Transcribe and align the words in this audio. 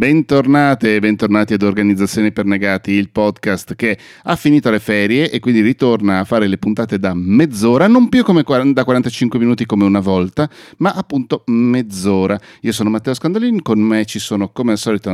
Bentornate 0.00 0.94
e 0.94 0.98
bentornati 0.98 1.52
ad 1.52 1.60
Organizzazioni 1.60 2.32
per 2.32 2.46
Negati, 2.46 2.92
il 2.92 3.10
podcast 3.10 3.74
che 3.74 3.98
ha 4.22 4.34
finito 4.34 4.70
le 4.70 4.78
ferie 4.78 5.30
e 5.30 5.40
quindi 5.40 5.60
ritorna 5.60 6.20
a 6.20 6.24
fare 6.24 6.46
le 6.46 6.56
puntate 6.56 6.98
da 6.98 7.12
mezz'ora, 7.12 7.86
non 7.86 8.08
più 8.08 8.22
come 8.24 8.42
da 8.72 8.84
45 8.84 9.38
minuti 9.38 9.66
come 9.66 9.84
una 9.84 10.00
volta, 10.00 10.48
ma 10.78 10.92
appunto 10.92 11.42
mezz'ora. 11.48 12.40
Io 12.62 12.72
sono 12.72 12.88
Matteo 12.88 13.12
Scandolin, 13.12 13.60
con 13.60 13.78
me 13.78 14.06
ci 14.06 14.18
sono 14.18 14.48
come 14.48 14.72
al 14.72 14.78
solito 14.78 15.10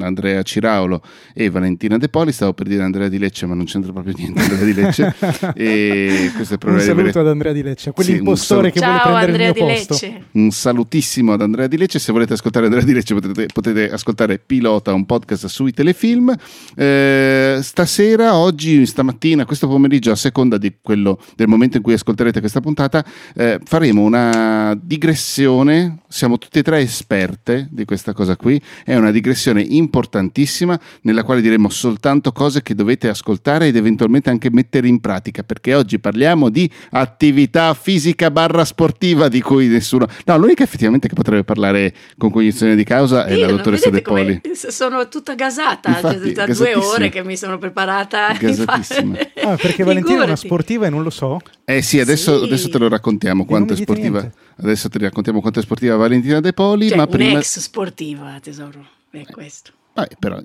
Andrea 0.00 0.42
Ciraulo 0.42 1.00
e 1.32 1.48
Valentina 1.48 1.96
De 1.96 2.08
Poli, 2.08 2.32
stavo 2.32 2.54
per 2.54 2.66
dire 2.66 2.82
Andrea 2.82 3.06
Di 3.06 3.18
Lecce, 3.18 3.46
ma 3.46 3.54
non 3.54 3.66
c'entra 3.66 3.92
proprio 3.92 4.14
niente 4.16 4.40
Andrea 4.40 4.64
Di 4.64 4.74
Lecce. 4.74 5.14
e 5.54 6.32
questo 6.34 6.54
è 6.54 6.58
il 6.60 6.72
un 6.72 6.80
saluto 6.80 6.90
avere... 6.90 7.20
ad 7.20 7.28
Andrea 7.28 7.52
Di 7.52 7.62
Lecce, 7.62 7.92
quell'impostore 7.92 8.72
sì, 8.72 8.80
che 8.80 8.84
vuole 8.84 9.00
prendere 9.00 9.26
Andrea 9.26 9.48
il 9.50 9.54
mio 9.54 9.68
Di 9.68 9.74
posto. 9.86 10.06
Lecce. 10.06 10.24
Un 10.32 10.50
salutissimo 10.50 11.32
ad 11.34 11.40
Andrea 11.40 11.68
Di 11.68 11.76
Lecce, 11.76 12.00
se 12.00 12.10
volete 12.10 12.32
ascoltare 12.32 12.64
Andrea 12.64 12.82
Di 12.82 12.94
Lecce 12.94 13.14
potete, 13.14 13.46
potete 13.52 13.92
ascoltare 13.92 14.22
ascoltare 14.24 14.38
Pilota, 14.38 14.92
un 14.92 15.04
podcast 15.06 15.46
sui 15.46 15.72
telefilm. 15.72 16.34
Eh, 16.74 17.58
stasera, 17.60 18.36
oggi, 18.36 18.84
stamattina, 18.86 19.44
questo 19.44 19.68
pomeriggio, 19.68 20.10
a 20.10 20.16
seconda 20.16 20.58
di 20.58 20.74
quello, 20.80 21.20
del 21.36 21.48
momento 21.48 21.76
in 21.76 21.82
cui 21.82 21.92
ascolterete 21.92 22.40
questa 22.40 22.60
puntata, 22.60 23.04
eh, 23.34 23.60
faremo 23.62 24.02
una 24.02 24.76
digressione. 24.80 25.98
Siamo 26.08 26.38
tutti 26.38 26.60
e 26.60 26.62
tre 26.62 26.80
esperte 26.80 27.68
di 27.70 27.84
questa 27.84 28.12
cosa 28.12 28.36
qui. 28.36 28.60
È 28.84 28.94
una 28.94 29.10
digressione 29.10 29.62
importantissima 29.62 30.78
nella 31.02 31.22
quale 31.22 31.40
diremo 31.40 31.68
soltanto 31.68 32.32
cose 32.32 32.62
che 32.62 32.74
dovete 32.74 33.08
ascoltare 33.08 33.68
ed 33.68 33.76
eventualmente 33.76 34.30
anche 34.30 34.50
mettere 34.50 34.88
in 34.88 35.00
pratica. 35.00 35.42
Perché 35.42 35.74
oggi 35.74 35.98
parliamo 35.98 36.48
di 36.48 36.70
attività 36.90 37.74
fisica 37.74 38.30
barra 38.30 38.64
sportiva 38.64 39.28
di 39.28 39.40
cui 39.40 39.66
nessuno. 39.66 40.06
No, 40.24 40.38
l'unica 40.38 40.62
effettivamente 40.62 41.08
che 41.08 41.14
potrebbe 41.14 41.44
parlare 41.44 41.92
con 42.16 42.30
cognizione 42.30 42.76
di 42.76 42.84
causa 42.84 43.26
è 43.26 43.34
Io 43.34 43.46
la 43.46 43.52
dottoressa 43.52 43.90
De 43.90 44.02
Poli. 44.04 44.40
Sono 44.54 45.08
tutta 45.08 45.34
gasata 45.34 45.88
Infatti, 45.88 46.32
da 46.32 46.46
due 46.46 46.74
ore 46.74 47.08
che 47.08 47.24
mi 47.24 47.36
sono 47.36 47.58
preparata. 47.58 48.32
Gasatissima. 48.32 49.18
ah, 49.42 49.56
perché 49.56 49.82
Valentina 49.82 50.22
è 50.22 50.26
una 50.26 50.36
sportiva 50.36 50.86
e 50.86 50.90
non 50.90 51.02
lo 51.02 51.10
so. 51.10 51.40
Eh 51.64 51.82
sì, 51.82 51.98
adesso, 51.98 52.38
sì. 52.38 52.44
adesso 52.44 52.68
te 52.68 52.78
lo 52.78 52.88
raccontiamo 52.88 53.44
quanto 53.44 53.72
è 53.72 53.76
sportiva. 53.76 54.20
Niente. 54.20 54.38
Adesso 54.60 54.88
ti 54.88 54.98
raccontiamo 54.98 55.40
quanto 55.40 55.58
è 55.58 55.62
sportiva 55.62 55.96
Valentina 55.96 56.40
De 56.40 56.52
Poli. 56.52 56.88
Cioè, 56.88 56.96
ma 56.96 57.06
prima... 57.06 57.38
ex 57.38 57.58
sportiva, 57.58 58.38
tesoro. 58.40 58.86
È 59.10 59.24
questo. 59.30 59.72
Vabbè, 59.94 60.16
però 60.18 60.40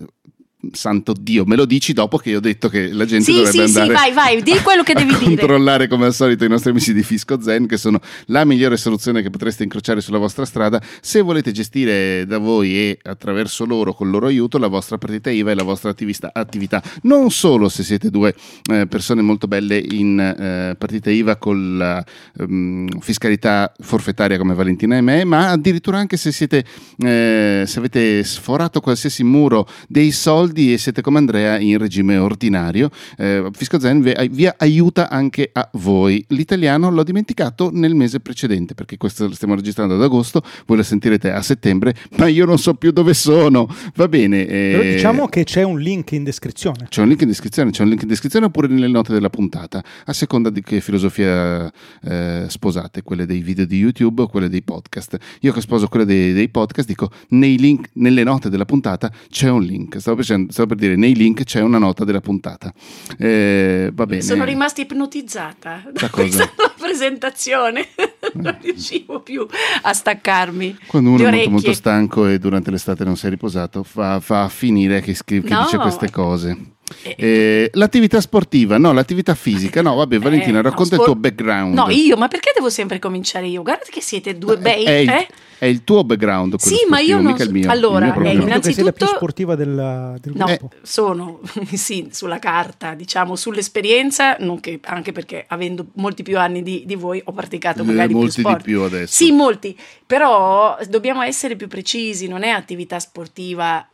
santo 0.74 1.14
Dio, 1.18 1.46
me 1.46 1.56
lo 1.56 1.64
dici 1.64 1.94
dopo 1.94 2.18
che 2.18 2.32
io 2.32 2.38
ho 2.38 2.42
detto 2.42 2.68
che 2.68 2.92
la 2.92 3.06
gente 3.06 3.32
sì, 3.32 3.38
dovrebbe 3.38 3.68
sì, 3.68 3.80
andare 3.80 3.88
sì, 3.88 3.94
vai, 3.94 4.14
vai, 4.14 4.42
di 4.42 4.60
quello 4.62 4.84
che 4.84 4.94
devi 4.94 5.16
dire. 5.16 5.36
controllare 5.36 5.88
come 5.88 6.06
al 6.06 6.14
solito 6.14 6.44
i 6.44 6.50
nostri 6.50 6.72
amici 6.72 6.94
di 6.94 7.02
Fisco 7.02 7.42
Zen 7.42 7.66
che 7.66 7.78
sono 7.78 8.00
la 8.26 8.44
migliore 8.44 8.76
soluzione 8.76 9.22
che 9.22 9.30
potreste 9.30 9.64
incrociare 9.64 10.02
sulla 10.02 10.18
vostra 10.18 10.44
strada 10.44 10.82
se 11.00 11.22
volete 11.22 11.54
gestire 11.54 12.26
da 12.26 12.40
voi 12.40 12.76
e 12.76 13.00
attraverso 13.04 13.66
loro, 13.66 13.94
con 13.94 14.08
il 14.08 14.14
loro 14.14 14.28
aiuto, 14.28 14.58
la 14.58 14.68
vostra 14.68 14.98
partita 14.98 15.30
IVA 15.30 15.52
e 15.52 15.56
la 15.56 15.64
vostra 15.64 15.92
attività. 15.92 16.30
attività. 16.34 16.84
Non 17.04 17.32
solo 17.32 17.70
se 17.70 17.84
siete 17.84 18.10
due 18.10 18.36
eh, 18.70 18.86
persone 18.88 19.22
molto 19.22 19.48
belle 19.48 19.78
in 19.78 20.20
eh, 20.20 20.76
partita 20.78 21.10
IVA 21.10 21.38
con 21.38 21.78
la 21.78 22.04
um, 22.38 22.86
fiscalità 23.00 23.72
forfettaria 23.80 24.38
come 24.38 24.54
Valentina 24.54 24.98
e 24.98 25.02
me, 25.02 25.24
ma 25.24 25.52
addirittura 25.52 26.00
anche 26.00 26.18
se 26.18 26.34
siete 26.34 26.66
eh, 26.98 27.64
se 27.66 27.80
avete 27.80 28.24
sforato 28.26 28.82
qualsiasi 28.82 29.24
muro 29.24 29.68
dei 29.88 30.12
soldi 30.12 30.48
soldi 30.50 30.74
e 30.74 30.78
siete 30.78 31.02
come 31.02 31.20
Andrea 31.20 31.60
in 31.60 31.78
regime 31.78 32.18
ordinario. 32.18 32.90
Eh, 33.18 33.50
Fisco 33.52 33.80
Zen 33.80 34.02
vi, 34.02 34.14
vi, 34.32 34.50
aiuta 34.58 35.10
anche 35.10 35.50
a 35.54 35.70
voi. 35.74 36.24
L'italiano 36.30 36.90
l'ho 36.90 37.04
dimenticato 37.04 37.70
nel 37.72 37.94
mese 37.94 38.20
precedente 38.20 38.74
perché 38.74 38.98
questo 38.98 39.28
lo 39.28 39.34
stiamo 39.34 39.56
registrando 39.56 39.96
ad 39.96 40.02
agosto, 40.02 40.42
voi 40.66 40.78
lo 40.78 40.84
sentirete 40.84 41.32
a 41.32 41.42
settembre, 41.42 41.96
ma 42.18 42.28
io 42.28 42.46
non 42.46 42.58
so 42.58 42.74
più 42.74 42.92
dove 42.92 43.14
sono. 43.14 43.68
Va 43.96 44.08
bene. 44.08 44.46
Eh... 44.48 44.70
Però 44.72 44.84
diciamo 44.84 45.28
che 45.28 45.44
c'è 45.44 45.64
un 45.64 45.80
link 45.80 46.12
in 46.12 46.24
descrizione. 46.24 46.88
C'è 46.90 47.02
un 47.02 47.08
link 47.08 47.22
in 47.22 47.28
descrizione, 47.28 47.72
c'è 47.72 47.84
un 47.84 47.90
link 47.90 48.02
in 48.02 48.08
descrizione 48.08 48.48
oppure 48.48 48.68
nelle 48.68 48.88
note 48.88 49.14
della 49.14 49.30
puntata, 49.30 49.84
a 50.06 50.14
seconda 50.14 50.50
di 50.50 50.62
che 50.62 50.82
filosofia 50.82 51.72
eh, 52.04 52.46
sposate, 52.48 53.04
quelle 53.04 53.26
dei 53.26 53.40
video 53.40 53.66
di 53.66 53.78
YouTube 53.78 54.24
o 54.24 54.28
quelle 54.28 54.50
dei 54.50 54.64
podcast. 54.64 55.18
Io 55.42 55.54
che 55.54 55.62
sposo 55.62 55.88
quelle 55.88 56.06
dei, 56.06 56.34
dei 56.34 56.50
podcast 56.50 56.88
dico 56.88 57.12
nei 57.30 57.58
link, 57.58 57.90
nelle 57.94 58.24
note 58.24 58.50
della 58.50 58.66
puntata 58.66 59.12
c'è 59.30 59.50
un 59.50 59.62
link. 59.62 60.00
Stavo 60.00 60.18
pensando 60.18 60.39
stavo 60.50 60.70
per 60.70 60.78
dire, 60.78 60.96
nei 60.96 61.14
link 61.16 61.44
c'è 61.44 61.62
una 61.62 61.78
nota 61.78 62.04
della 62.04 62.22
puntata. 62.22 62.74
Eh, 63.18 63.92
va 63.94 64.06
bene. 64.06 64.22
Sono 64.22 64.44
rimasta 64.44 64.82
ipnotizzata 64.82 65.84
da, 65.92 66.10
questa 66.10 66.50
presentazione, 66.80 67.88
non 68.34 68.58
riuscivo 68.62 69.22
più 69.22 69.46
a 69.82 69.94
staccarmi. 69.94 70.78
Quando 70.88 71.12
uno 71.12 71.28
è 71.28 71.32
molto, 71.32 71.50
molto 71.50 71.74
stanco 71.74 72.28
e 72.28 72.40
durante 72.40 72.72
l'estate 72.72 73.04
non 73.04 73.18
si 73.18 73.28
è 73.28 73.30
riposato, 73.30 73.84
fa, 73.84 74.20
fa 74.20 74.48
finire 74.50 75.02
che, 75.02 75.14
scrive, 75.14 75.48
che 75.48 75.54
no. 75.54 75.64
dice 75.64 75.78
queste 75.78 76.10
cose. 76.10 76.58
Eh, 77.04 77.16
eh, 77.18 77.70
l'attività 77.74 78.20
sportiva, 78.22 78.78
no, 78.78 78.92
l'attività 78.94 79.36
fisica, 79.36 79.82
no, 79.82 79.96
vabbè, 79.96 80.20
Valentina, 80.20 80.60
eh, 80.60 80.62
racconta 80.62 80.96
no, 80.96 81.04
sport... 81.04 81.08
il 81.08 81.14
tuo 81.14 81.16
background. 81.16 81.74
No, 81.74 81.90
io, 81.90 82.18
ma 82.18 82.28
perché 82.28 82.52
devo 82.54 82.70
sempre 82.70 83.00
cominciare 83.00 83.48
io? 83.48 83.64
Guardate 83.64 83.92
che 83.92 84.02
siete 84.02 84.38
due 84.38 84.58
bei. 84.58 84.84
È, 84.84 84.92
il, 84.92 85.28
è 85.60 85.66
il 85.66 85.84
tuo 85.84 86.04
background. 86.04 86.56
Sì, 86.58 86.86
ma 86.88 87.00
io 87.00 87.20
non. 87.20 87.36
Il 87.38 87.52
mio, 87.52 87.70
allora, 87.70 88.08
il 88.08 88.26
eh, 88.26 88.32
innanzitutto. 88.32 88.72
Sei 88.72 88.84
la 88.84 88.92
più 88.92 89.06
sportiva 89.08 89.56
del, 89.56 90.18
del 90.22 90.34
no, 90.36 90.46
gruppo. 90.46 90.70
sono, 90.82 91.40
sì, 91.74 92.10
sulla 92.12 92.40
carta, 92.40 92.94
diciamo, 92.94 93.36
sull'esperienza, 93.36 94.38
che, 94.60 94.80
anche 94.84 95.12
perché 95.12 95.46
avendo 95.48 95.88
molti 95.96 96.24
più 96.24 96.38
anni 96.38 96.64
di, 96.64 96.84
di 96.86 96.96
voi 96.96 97.22
ho 97.24 97.32
praticato 97.32 97.84
magari 97.84 98.12
eh, 98.12 98.16
molti 98.16 98.34
più 98.36 98.44
sport. 98.44 98.58
di 98.58 98.64
più 98.64 98.82
adesso. 98.82 99.14
Sì, 99.14 99.32
molti, 99.32 99.78
però 100.06 100.78
dobbiamo 100.88 101.22
essere 101.22 101.56
più 101.56 101.68
precisi, 101.68 102.28
non 102.28 102.44
è 102.44 102.50
attività 102.50 103.00
sportiva 103.00 103.86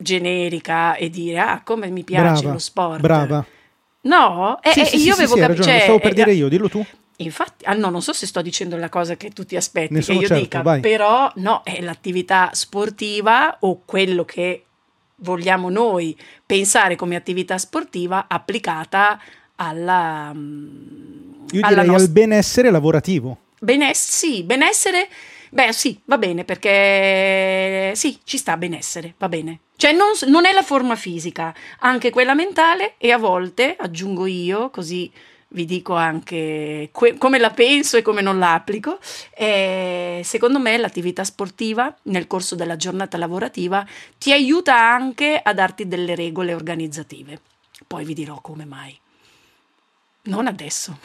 generica 0.00 0.94
e 0.94 1.10
dire 1.10 1.38
ah 1.40 1.62
come 1.64 1.90
mi 1.90 2.04
piace 2.04 2.40
brava, 2.40 2.52
lo 2.52 2.58
sport. 2.58 3.00
Brava. 3.00 3.44
No, 4.02 4.58
sì, 4.62 4.80
eh, 4.80 4.84
sì, 4.84 4.96
io 4.96 5.02
sì, 5.02 5.10
avevo 5.10 5.34
sì, 5.34 5.40
capito. 5.40 5.62
Cioè, 5.62 5.80
stavo 5.80 5.98
per 5.98 6.14
dire 6.14 6.32
io, 6.32 6.48
dillo 6.48 6.68
tu. 6.68 6.84
Infatti, 7.16 7.64
ah 7.64 7.74
no, 7.74 7.90
non 7.90 8.00
so 8.00 8.12
se 8.12 8.26
sto 8.26 8.40
dicendo 8.40 8.76
la 8.76 8.88
cosa 8.88 9.16
che 9.16 9.30
tu 9.30 9.44
ti 9.44 9.56
aspetti 9.56 9.92
ne 9.92 10.00
che 10.00 10.12
io 10.12 10.20
certo, 10.20 10.34
dica, 10.34 10.62
vai. 10.62 10.80
però 10.80 11.30
no, 11.36 11.62
è 11.64 11.80
l'attività 11.80 12.50
sportiva 12.52 13.56
o 13.60 13.82
quello 13.84 14.24
che 14.24 14.64
vogliamo 15.16 15.68
noi 15.68 16.16
pensare 16.46 16.94
come 16.94 17.16
attività 17.16 17.58
sportiva 17.58 18.26
applicata 18.28 19.20
alla 19.56 20.32
Io 20.32 21.60
alla 21.60 21.68
direi 21.68 21.86
nost- 21.86 22.06
al 22.06 22.12
benessere 22.12 22.70
lavorativo. 22.70 23.38
Beness- 23.58 24.16
sì, 24.16 24.44
benessere 24.44 25.08
Beh, 25.50 25.72
sì, 25.72 25.98
va 26.04 26.18
bene, 26.18 26.44
perché 26.44 27.92
sì, 27.94 28.18
ci 28.24 28.36
sta 28.36 28.56
benessere, 28.56 29.14
va 29.18 29.28
bene. 29.28 29.60
Cioè, 29.76 29.92
non, 29.92 30.08
non 30.26 30.44
è 30.44 30.52
la 30.52 30.62
forma 30.62 30.96
fisica, 30.96 31.54
anche 31.80 32.10
quella 32.10 32.34
mentale, 32.34 32.94
e 32.98 33.12
a 33.12 33.18
volte, 33.18 33.76
aggiungo 33.78 34.26
io, 34.26 34.70
così 34.70 35.10
vi 35.50 35.64
dico 35.64 35.94
anche 35.94 36.90
que- 36.92 37.16
come 37.16 37.38
la 37.38 37.50
penso 37.50 37.96
e 37.96 38.02
come 38.02 38.20
non 38.20 38.38
la 38.38 38.52
applico. 38.54 38.98
Eh, 39.34 40.20
secondo 40.24 40.58
me 40.58 40.76
l'attività 40.76 41.24
sportiva 41.24 41.94
nel 42.04 42.26
corso 42.26 42.54
della 42.54 42.76
giornata 42.76 43.16
lavorativa 43.16 43.86
ti 44.18 44.32
aiuta 44.32 44.76
anche 44.76 45.40
a 45.42 45.54
darti 45.54 45.88
delle 45.88 46.14
regole 46.14 46.52
organizzative. 46.52 47.40
Poi 47.86 48.04
vi 48.04 48.14
dirò 48.14 48.40
come 48.42 48.64
mai. 48.64 48.98
Non 50.24 50.46
adesso. 50.46 50.98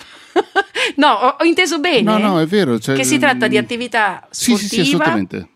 no, 0.97 1.11
ho, 1.13 1.35
ho, 1.39 1.43
inteso 1.43 1.79
bene. 1.79 2.01
No, 2.01 2.17
no, 2.17 2.39
è 2.39 2.45
vero. 2.45 2.79
Cioè, 2.79 2.95
che 2.95 3.03
si 3.03 3.17
tratta 3.19 3.47
di 3.47 3.57
attività 3.57 4.27
sportiva 4.29 4.57
sì, 4.57 4.67
sì, 4.67 4.75
sì, 4.75 4.79
assolutamente. 4.81 5.47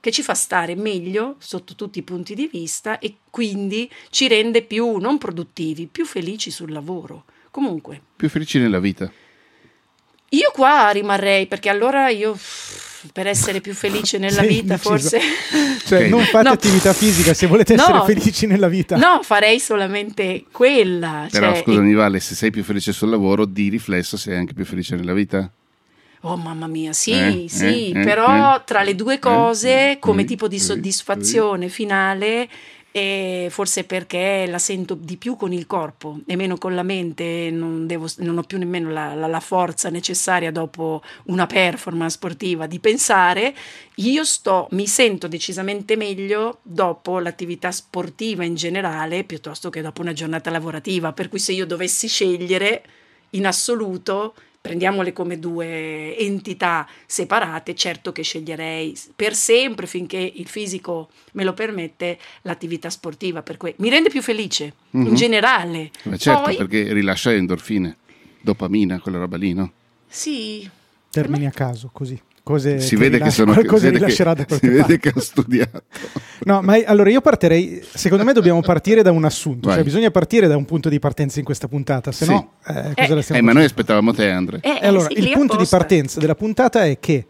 che 0.00 0.10
ci 0.10 0.22
fa 0.22 0.34
stare 0.34 0.74
meglio 0.74 1.36
sotto 1.38 1.74
tutti 1.74 1.98
i 1.98 2.02
punti 2.02 2.34
di 2.34 2.48
vista 2.50 2.98
e 2.98 3.16
quindi 3.30 3.90
ci 4.10 4.28
rende 4.28 4.62
più 4.62 4.96
non 4.96 5.18
produttivi, 5.18 5.86
più 5.86 6.04
felici 6.04 6.50
sul 6.50 6.72
lavoro. 6.72 7.24
Comunque. 7.50 8.00
Più 8.16 8.28
felici 8.28 8.58
nella 8.58 8.78
vita. 8.78 9.10
Io 10.30 10.50
qua 10.52 10.90
rimarrei 10.90 11.46
perché 11.46 11.70
allora 11.70 12.10
io 12.10 12.36
per 13.12 13.26
essere 13.26 13.60
più 13.60 13.74
felice 13.74 14.18
nella 14.18 14.42
vita, 14.42 14.74
indeciso. 14.74 14.88
forse. 14.90 15.20
Cioè, 15.86 16.08
non 16.08 16.22
fate 16.24 16.44
No. 16.48 16.50
attività 16.54 16.92
fisica 16.92 17.32
se 17.34 17.46
volete 17.46 17.74
essere 17.74 17.92
No. 17.98 18.04
felici 18.04 18.46
nella 18.46 18.68
vita. 18.68 18.96
No, 18.96 19.20
farei 19.22 19.58
solamente 19.60 20.44
quella. 20.50 21.26
Però 21.30 21.52
cioè, 21.52 21.62
scusami, 21.62 21.94
Vale, 21.94 22.20
se 22.20 22.34
sei 22.34 22.50
più 22.50 22.62
felice 22.64 22.92
sul 22.92 23.08
lavoro, 23.10 23.44
di 23.44 23.68
riflesso 23.68 24.16
sei 24.16 24.36
anche 24.36 24.52
più 24.54 24.64
felice 24.64 24.96
nella 24.96 25.12
vita? 25.14 25.50
Oh 26.22 26.36
mamma 26.36 26.66
mia, 26.66 26.92
sì, 26.92 27.12
Eh, 27.12 27.44
sì, 27.48 27.92
eh, 27.92 28.00
eh, 28.00 28.04
però 28.04 28.56
eh. 28.56 28.62
tra 28.64 28.82
le 28.82 28.96
due 28.96 29.20
cose, 29.20 29.92
Eh, 29.92 29.96
come 30.00 30.22
eh, 30.22 30.24
tipo 30.24 30.48
di 30.48 30.56
eh, 30.56 30.60
soddisfazione 30.60 31.68
finale, 31.68 32.48
e 32.98 33.48
forse 33.50 33.84
perché 33.84 34.46
la 34.48 34.58
sento 34.58 34.94
di 34.94 35.16
più 35.16 35.36
con 35.36 35.52
il 35.52 35.66
corpo 35.66 36.18
e 36.26 36.36
meno 36.36 36.58
con 36.58 36.74
la 36.74 36.82
mente, 36.82 37.50
non, 37.50 37.86
devo- 37.86 38.08
non 38.18 38.38
ho 38.38 38.42
più 38.42 38.58
nemmeno 38.58 38.90
la, 38.90 39.14
la- 39.14 39.26
la 39.26 39.40
forza 39.40 39.88
necessaria 39.90 40.50
dopo 40.50 41.02
una 41.26 41.46
performance 41.46 42.16
sportiva 42.16 42.66
di 42.66 42.78
pensare, 42.80 43.54
io 43.96 44.24
sto, 44.24 44.68
mi 44.72 44.86
sento 44.86 45.28
decisamente 45.28 45.96
meglio 45.96 46.58
dopo 46.62 47.18
l'attività 47.18 47.70
sportiva 47.70 48.44
in 48.44 48.54
generale 48.54 49.24
piuttosto 49.24 49.70
che 49.70 49.80
dopo 49.82 50.00
una 50.00 50.12
giornata 50.12 50.50
lavorativa, 50.50 51.12
per 51.12 51.28
cui 51.28 51.38
se 51.38 51.52
io 51.52 51.66
dovessi 51.66 52.08
scegliere 52.08 52.82
in 53.30 53.46
assoluto 53.46 54.34
prendiamole 54.60 55.12
come 55.12 55.38
due 55.38 56.16
entità 56.16 56.86
separate, 57.06 57.74
certo 57.74 58.12
che 58.12 58.22
sceglierei 58.22 58.96
per 59.14 59.34
sempre, 59.34 59.86
finché 59.86 60.18
il 60.18 60.48
fisico 60.48 61.10
me 61.32 61.44
lo 61.44 61.54
permette, 61.54 62.18
l'attività 62.42 62.90
sportiva. 62.90 63.42
Per 63.42 63.56
cui 63.56 63.74
mi 63.78 63.88
rende 63.88 64.08
più 64.10 64.22
felice 64.22 64.74
mm-hmm. 64.96 65.06
in 65.06 65.14
generale. 65.14 65.90
Beh, 66.02 66.18
certo, 66.18 66.42
Poi, 66.42 66.56
perché 66.56 66.92
rilascia 66.92 67.32
endorfine, 67.32 67.96
dopamina, 68.40 69.00
quella 69.00 69.18
roba 69.18 69.36
lì, 69.36 69.52
no? 69.52 69.72
Sì. 70.06 70.68
Termini 71.10 71.46
a 71.46 71.50
caso, 71.50 71.88
così 71.92 72.20
cose 72.52 72.80
si 72.80 72.96
vede 72.96 73.18
che 73.18 73.30
sono 73.30 73.54
cose 73.66 73.90
rilascerà 73.90 74.32
da 74.32 74.46
qualche 74.46 74.66
si 74.66 74.72
vede 74.72 74.98
che 74.98 75.12
ho 75.14 75.20
studiato 75.20 75.82
no 76.44 76.62
ma 76.62 76.78
allora 76.86 77.10
io 77.10 77.20
partirei 77.20 77.82
secondo 77.92 78.24
me 78.24 78.32
dobbiamo 78.32 78.60
partire 78.62 79.02
da 79.02 79.12
un 79.12 79.24
assunto 79.24 79.68
Vai. 79.68 79.76
cioè 79.76 79.84
bisogna 79.84 80.10
partire 80.10 80.46
da 80.46 80.56
un 80.56 80.64
punto 80.64 80.88
di 80.88 80.98
partenza 80.98 81.38
in 81.38 81.44
questa 81.44 81.68
puntata 81.68 82.10
se 82.10 82.24
sì. 82.24 82.30
no 82.30 82.52
eh, 82.66 82.94
cosa 82.94 83.12
eh, 83.12 83.14
la 83.14 83.22
stiamo 83.22 83.40
eh, 83.40 83.44
ma 83.44 83.52
noi 83.52 83.64
aspettavamo 83.64 84.14
te 84.14 84.30
Andre 84.30 84.60
eh, 84.62 84.78
allora 84.80 85.08
sì, 85.08 85.18
il 85.18 85.30
punto 85.30 85.54
apposta. 85.54 85.76
di 85.76 85.82
partenza 85.82 86.20
della 86.20 86.34
puntata 86.34 86.84
è 86.84 86.98
che 86.98 87.26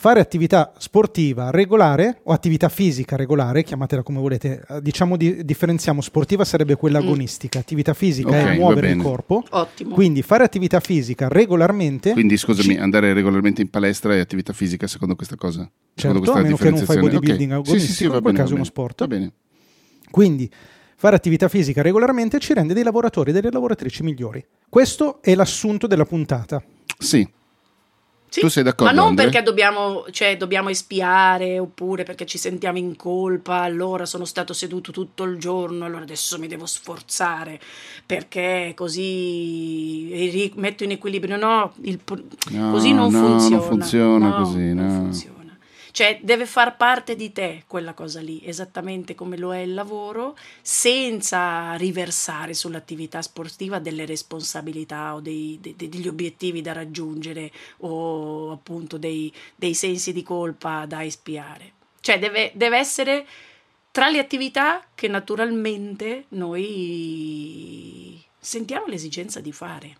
fare 0.00 0.20
attività 0.20 0.72
sportiva 0.78 1.50
regolare 1.50 2.20
o 2.22 2.32
attività 2.32 2.68
fisica 2.68 3.16
regolare, 3.16 3.64
chiamatela 3.64 4.04
come 4.04 4.20
volete, 4.20 4.64
eh, 4.68 4.80
diciamo 4.80 5.16
di, 5.16 5.44
differenziamo, 5.44 6.00
sportiva 6.00 6.44
sarebbe 6.44 6.76
quella 6.76 7.00
mm. 7.00 7.02
agonistica, 7.02 7.58
attività 7.58 7.94
fisica 7.94 8.28
okay, 8.28 8.54
è 8.54 8.58
muovere 8.58 8.92
il 8.92 9.02
corpo. 9.02 9.42
Ottimo. 9.50 9.94
Quindi 9.94 10.22
fare 10.22 10.44
attività 10.44 10.78
fisica 10.78 11.26
regolarmente. 11.26 12.12
Quindi 12.12 12.36
scusami, 12.36 12.74
ci... 12.74 12.80
andare 12.80 13.12
regolarmente 13.12 13.60
in 13.60 13.70
palestra 13.70 14.14
è 14.14 14.20
attività 14.20 14.52
fisica 14.52 14.86
secondo 14.86 15.16
questa 15.16 15.34
cosa? 15.34 15.68
Certo, 15.94 16.18
questa 16.18 16.38
a 16.38 16.42
meno 16.42 16.56
che 16.56 16.70
non 16.70 16.84
fai 16.84 17.00
bodybuilding 17.00 17.50
okay. 17.50 17.62
agonistico, 17.62 17.78
sì, 17.78 17.86
sì, 17.86 17.92
sì, 17.92 18.04
in 18.04 18.10
quel 18.10 18.22
bene, 18.22 18.38
caso 18.38 18.52
è 18.52 18.54
uno 18.54 18.64
sport. 18.64 19.00
Va 19.00 19.06
bene. 19.08 19.32
Quindi 20.12 20.48
fare 20.94 21.16
attività 21.16 21.48
fisica 21.48 21.82
regolarmente 21.82 22.38
ci 22.38 22.54
rende 22.54 22.72
dei 22.72 22.84
lavoratori 22.84 23.30
e 23.30 23.32
delle 23.32 23.50
lavoratrici 23.50 24.04
migliori. 24.04 24.46
Questo 24.68 25.20
è 25.22 25.34
l'assunto 25.34 25.88
della 25.88 26.04
puntata. 26.04 26.62
Sì, 26.96 27.28
sì, 28.28 28.40
tu 28.40 28.48
sei 28.48 28.62
d'accordo? 28.62 28.92
Ma 28.92 28.98
non 28.98 29.10
Andre? 29.10 29.24
perché 29.24 29.42
dobbiamo, 29.42 30.04
cioè, 30.10 30.36
dobbiamo 30.36 30.68
espiare 30.68 31.58
oppure 31.58 32.04
perché 32.04 32.26
ci 32.26 32.38
sentiamo 32.38 32.78
in 32.78 32.96
colpa, 32.96 33.60
allora 33.60 34.04
sono 34.06 34.24
stato 34.24 34.52
seduto 34.52 34.92
tutto 34.92 35.24
il 35.24 35.38
giorno, 35.38 35.84
allora 35.84 36.02
adesso 36.02 36.38
mi 36.38 36.46
devo 36.46 36.66
sforzare 36.66 37.58
perché 38.04 38.72
così 38.76 40.52
metto 40.56 40.84
in 40.84 40.92
equilibrio. 40.92 41.36
No, 41.36 41.72
il, 41.82 41.98
no 42.50 42.70
così 42.70 42.92
non 42.92 43.10
no, 43.10 43.18
funziona. 43.18 43.56
Non 43.56 43.66
funziona 43.66 44.28
no, 44.28 44.36
così, 44.36 44.74
no. 44.74 44.82
Non 44.82 45.02
funziona. 45.02 45.37
Cioè 45.98 46.20
deve 46.22 46.46
far 46.46 46.76
parte 46.76 47.16
di 47.16 47.32
te 47.32 47.64
quella 47.66 47.92
cosa 47.92 48.20
lì, 48.20 48.40
esattamente 48.44 49.16
come 49.16 49.36
lo 49.36 49.52
è 49.52 49.58
il 49.58 49.74
lavoro, 49.74 50.36
senza 50.62 51.74
riversare 51.74 52.54
sull'attività 52.54 53.20
sportiva 53.20 53.80
delle 53.80 54.06
responsabilità 54.06 55.16
o 55.16 55.20
dei, 55.20 55.58
de, 55.60 55.74
degli 55.76 56.06
obiettivi 56.06 56.60
da 56.60 56.72
raggiungere 56.72 57.50
o 57.78 58.52
appunto 58.52 58.96
dei, 58.96 59.34
dei 59.56 59.74
sensi 59.74 60.12
di 60.12 60.22
colpa 60.22 60.86
da 60.86 61.02
espiare. 61.02 61.72
Cioè 61.98 62.20
deve, 62.20 62.52
deve 62.54 62.78
essere 62.78 63.26
tra 63.90 64.08
le 64.08 64.20
attività 64.20 64.86
che 64.94 65.08
naturalmente 65.08 66.26
noi 66.28 68.24
sentiamo 68.38 68.86
l'esigenza 68.86 69.40
di 69.40 69.50
fare 69.50 69.96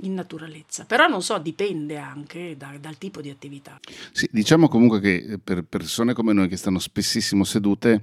in 0.00 0.14
naturalezza. 0.14 0.84
Però 0.84 1.06
non 1.06 1.22
so, 1.22 1.38
dipende 1.38 1.96
anche 1.96 2.56
da, 2.56 2.74
dal 2.80 2.98
tipo 2.98 3.20
di 3.20 3.30
attività. 3.30 3.78
Sì, 4.12 4.28
diciamo 4.30 4.68
comunque 4.68 5.00
che 5.00 5.14
eh, 5.14 5.38
per 5.38 5.62
persone 5.64 6.12
come 6.12 6.32
noi 6.32 6.48
che 6.48 6.56
stanno 6.56 6.78
spessissimo 6.78 7.44
sedute, 7.44 8.02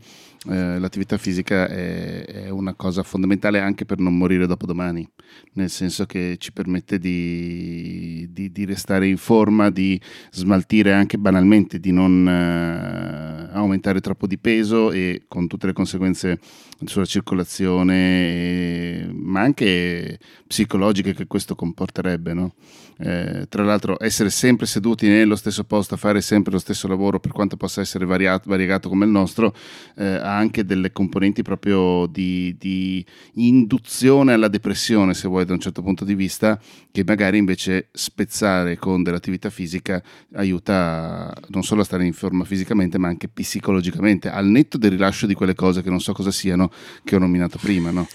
eh, 0.50 0.80
l'attività 0.80 1.18
fisica 1.18 1.68
è, 1.68 2.26
è, 2.26 2.50
una 2.50 2.74
cosa 2.74 3.04
fondamentale 3.04 3.60
anche 3.60 3.86
per 3.86 4.00
non 4.00 4.18
morire 4.18 4.48
dopo 4.48 4.66
domani, 4.66 5.08
nel 5.54 5.70
senso 5.70 6.06
che 6.06 6.38
ci 6.40 6.52
permette 6.52 6.98
di, 6.98 8.28
di, 8.32 8.52
di 8.52 8.66
restare 8.66 9.08
in 9.08 9.18
forma, 9.18 9.70
di 9.70 10.02
smaltire 10.32 10.94
anche 10.94 11.20
banalmente, 11.20 11.80
di 11.80 11.92
non 11.92 12.28
eh, 12.28 13.50
aumentare 13.54 14.02
troppo 14.02 14.26
di 14.26 14.40
peso 14.40 14.92
e 14.92 15.26
con 15.28 15.48
tutte 15.48 15.68
le 15.68 15.74
conseguenze 15.74 16.40
sulla 16.86 17.06
circolazione, 17.06 17.94
e, 17.96 19.10
ma 19.14 19.42
anche 19.42 20.20
psicologiche 20.48 21.14
che 21.14 21.28
questo 21.28 21.54
comporterebbe. 21.82 22.34
No? 22.34 22.54
Eh, 22.98 23.48
tra 23.50 23.64
l'altro 23.64 23.98
essere 24.00 24.30
sempre 24.30 24.68
seduti 24.68 25.08
nello 25.08 25.36
stesso 25.36 25.64
posto 25.64 25.96
a 25.96 25.98
fare 25.98 26.22
sempre 26.22 26.52
lo 26.52 26.60
stesso 26.60 26.88
lavoro 26.88 27.20
per 27.20 27.32
quanto 27.32 27.58
possa 27.58 27.82
essere 27.82 28.06
variato, 28.06 28.48
variegato 28.48 28.90
come 28.90 29.06
il 29.06 29.12
nostro 29.12 29.56
eh, 29.96 30.06
ha 30.06 30.38
anche 30.38 30.64
delle 30.66 30.92
componenti 30.92 31.42
proprio 31.42 32.06
di, 32.06 32.56
di, 32.60 33.04
induzione 33.36 34.34
alla 34.34 34.50
depressione 34.50 35.16
se 35.16 35.28
vuoi 35.28 35.46
da 35.46 35.54
un 35.54 35.60
certo 35.60 35.82
punto 35.82 36.06
di 36.06 36.14
vista 36.14 36.62
che 36.92 37.04
magari 37.04 37.40
invece 37.40 37.88
spezzare 37.92 38.78
con 38.78 39.02
dell'attività 39.02 39.50
fisica 39.50 40.02
aiuta 40.34 41.34
non 41.48 41.64
solo 41.64 41.82
a 41.82 41.86
stare 41.86 42.06
in 42.06 42.14
forma 42.14 42.44
fisicamente 42.44 43.00
ma 43.00 43.08
anche 43.08 43.28
psicologicamente 43.28 44.30
al 44.30 44.46
netto 44.46 44.78
del 44.78 44.92
rilascio 44.92 45.26
di 45.26 45.34
quelle 45.34 45.56
cose 45.56 45.82
che 45.82 45.90
non 45.90 46.02
so 46.02 46.14
cosa 46.14 46.30
siano 46.30 46.70
che 47.04 47.16
ho 47.16 47.20
nominato 47.20 47.58
prima 47.60 47.90
no? 47.90 48.08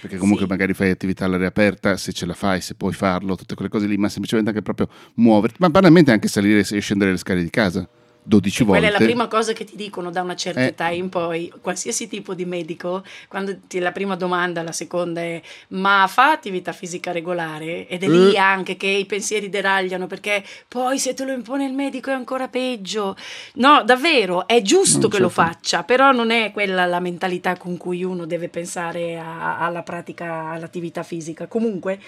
Perché 0.00 0.16
comunque 0.16 0.44
sì. 0.44 0.50
magari 0.50 0.74
fai 0.74 0.90
attività 0.90 1.24
all'aria 1.24 1.48
aperta, 1.48 1.96
se 1.96 2.12
ce 2.12 2.26
la 2.26 2.34
fai, 2.34 2.60
se 2.60 2.74
puoi 2.74 2.92
farlo, 2.92 3.36
tutte 3.36 3.54
quelle 3.54 3.70
cose 3.70 3.86
lì, 3.86 3.96
ma 3.96 4.08
semplicemente 4.08 4.50
anche 4.50 4.62
proprio 4.62 4.88
muoverti, 5.14 5.56
ma 5.60 5.70
banalmente 5.70 6.12
anche 6.12 6.28
salire 6.28 6.60
e 6.60 6.80
scendere 6.80 7.10
le 7.10 7.16
scale 7.16 7.42
di 7.42 7.50
casa. 7.50 7.88
12 8.28 8.64
volte. 8.64 8.80
Quella 8.80 8.94
è 8.94 8.98
la 8.98 9.04
prima 9.04 9.26
cosa 9.26 9.54
che 9.54 9.64
ti 9.64 9.74
dicono 9.74 10.10
da 10.10 10.20
una 10.20 10.36
certa 10.36 10.60
eh. 10.60 10.66
età 10.66 10.88
in 10.88 11.08
poi, 11.08 11.50
qualsiasi 11.62 12.08
tipo 12.08 12.34
di 12.34 12.44
medico, 12.44 13.02
quando 13.26 13.56
ti, 13.66 13.78
la 13.78 13.90
prima 13.90 14.16
domanda, 14.16 14.62
la 14.62 14.72
seconda 14.72 15.22
è 15.22 15.40
ma 15.68 16.06
fa 16.08 16.32
attività 16.32 16.72
fisica 16.72 17.10
regolare? 17.10 17.88
Ed 17.88 18.02
è 18.02 18.08
lì 18.08 18.34
eh. 18.34 18.38
anche 18.38 18.76
che 18.76 18.86
i 18.86 19.06
pensieri 19.06 19.48
deragliano 19.48 20.06
perché 20.06 20.44
poi 20.68 20.98
se 20.98 21.14
te 21.14 21.24
lo 21.24 21.32
impone 21.32 21.64
il 21.64 21.72
medico 21.72 22.10
è 22.10 22.12
ancora 22.12 22.48
peggio. 22.48 23.16
No, 23.54 23.82
davvero, 23.82 24.46
è 24.46 24.60
giusto 24.60 25.00
non 25.00 25.10
che 25.10 25.16
certo. 25.16 25.22
lo 25.22 25.28
faccia, 25.30 25.82
però 25.84 26.12
non 26.12 26.30
è 26.30 26.52
quella 26.52 26.84
la 26.84 27.00
mentalità 27.00 27.56
con 27.56 27.78
cui 27.78 28.04
uno 28.04 28.26
deve 28.26 28.50
pensare 28.50 29.18
a, 29.18 29.58
alla 29.58 29.82
pratica, 29.82 30.50
all'attività 30.50 31.02
fisica. 31.02 31.46
Comunque 31.46 31.98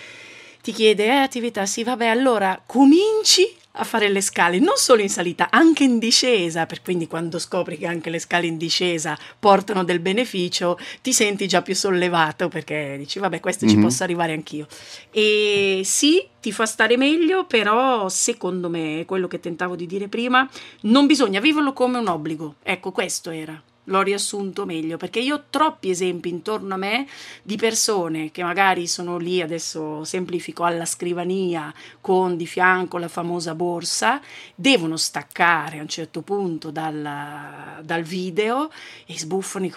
ti 0.62 0.72
chiede, 0.72 1.06
eh, 1.06 1.10
attività, 1.10 1.66
sì, 1.66 1.82
vabbè, 1.82 2.06
allora 2.06 2.60
cominci 2.64 3.58
a 3.74 3.84
fare 3.84 4.08
le 4.08 4.20
scale, 4.20 4.58
non 4.58 4.76
solo 4.76 5.00
in 5.00 5.08
salita, 5.08 5.48
anche 5.50 5.84
in 5.84 5.98
discesa, 5.98 6.66
per 6.66 6.82
quindi 6.82 7.06
quando 7.06 7.38
scopri 7.38 7.78
che 7.78 7.86
anche 7.86 8.10
le 8.10 8.18
scale 8.18 8.46
in 8.46 8.56
discesa 8.56 9.16
portano 9.38 9.84
del 9.84 10.00
beneficio, 10.00 10.78
ti 11.00 11.12
senti 11.12 11.46
già 11.46 11.62
più 11.62 11.74
sollevato 11.74 12.48
perché 12.48 12.96
dici, 12.98 13.18
vabbè, 13.18 13.40
questo 13.40 13.64
mm-hmm. 13.64 13.74
ci 13.74 13.80
mhm. 13.80 13.86
posso 13.86 14.02
arrivare 14.02 14.32
anch'io. 14.32 14.66
E 15.10 15.82
sì, 15.84 16.26
ti 16.40 16.52
fa 16.52 16.66
stare 16.66 16.96
meglio, 16.96 17.44
però 17.44 18.08
secondo 18.08 18.68
me, 18.68 19.04
quello 19.06 19.28
che 19.28 19.40
tentavo 19.40 19.76
di 19.76 19.86
dire 19.86 20.08
prima, 20.08 20.48
non 20.82 21.06
bisogna 21.06 21.40
viverlo 21.40 21.72
come 21.72 21.98
un 21.98 22.08
obbligo. 22.08 22.56
Ecco, 22.62 22.90
questo 22.90 23.30
era 23.30 23.62
l'ho 23.90 24.02
riassunto 24.02 24.64
meglio 24.64 24.96
perché 24.96 25.20
io 25.20 25.34
ho 25.34 25.44
troppi 25.50 25.90
esempi 25.90 26.28
intorno 26.28 26.74
a 26.74 26.76
me 26.76 27.06
di 27.42 27.56
persone 27.56 28.30
che 28.30 28.42
magari 28.42 28.86
sono 28.86 29.18
lì 29.18 29.42
adesso 29.42 30.04
semplifico 30.04 30.64
alla 30.64 30.86
scrivania 30.86 31.72
con 32.00 32.36
di 32.36 32.46
fianco 32.46 32.98
la 32.98 33.08
famosa 33.08 33.54
borsa 33.54 34.20
devono 34.54 34.96
staccare 34.96 35.78
a 35.78 35.82
un 35.82 35.88
certo 35.88 36.22
punto 36.22 36.70
dal, 36.70 37.80
dal 37.82 38.02
video 38.02 38.70
e 39.06 39.18
sbuffano 39.18 39.66
e 39.66 39.72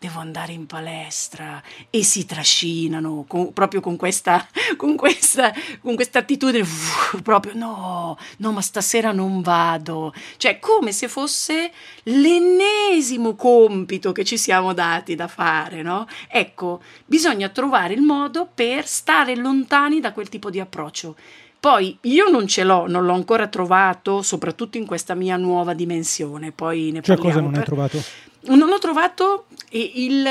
devo 0.00 0.18
andare 0.18 0.52
in 0.52 0.64
palestra 0.64 1.62
e 1.90 2.02
si 2.02 2.24
trascinano 2.24 3.26
con, 3.28 3.52
proprio 3.52 3.82
con 3.82 3.96
questa, 3.96 4.48
con 4.78 4.96
questa, 4.96 5.52
con 5.82 5.94
questa 5.94 6.20
attitudine 6.20 6.62
uff, 6.62 7.20
proprio 7.20 7.52
no, 7.54 8.16
no 8.38 8.52
ma 8.52 8.62
stasera 8.62 9.12
non 9.12 9.42
vado 9.42 10.14
cioè 10.38 10.58
come 10.58 10.92
se 10.92 11.06
fosse 11.06 11.70
l'ennesimo 12.04 13.34
compito 13.34 14.12
che 14.12 14.24
ci 14.24 14.38
siamo 14.38 14.72
dati 14.72 15.14
da 15.14 15.28
fare 15.28 15.82
no? 15.82 16.06
ecco 16.28 16.80
bisogna 17.04 17.50
trovare 17.50 17.92
il 17.92 18.00
modo 18.00 18.48
per 18.52 18.86
stare 18.86 19.36
lontani 19.36 20.00
da 20.00 20.14
quel 20.14 20.30
tipo 20.30 20.48
di 20.48 20.60
approccio 20.60 21.14
poi 21.60 21.98
io 22.04 22.30
non 22.30 22.46
ce 22.46 22.64
l'ho, 22.64 22.88
non 22.88 23.04
l'ho 23.04 23.12
ancora 23.12 23.46
trovato, 23.48 24.22
soprattutto 24.22 24.78
in 24.78 24.86
questa 24.86 25.14
mia 25.14 25.36
nuova 25.36 25.74
dimensione. 25.74 26.52
Poi 26.52 26.90
ne 26.90 27.02
cioè, 27.02 27.18
cosa 27.18 27.42
non 27.42 27.54
hai 27.54 27.64
trovato? 27.64 28.02
Non 28.42 28.70
ho 28.70 28.78
trovato 28.78 29.46
il, 29.72 30.26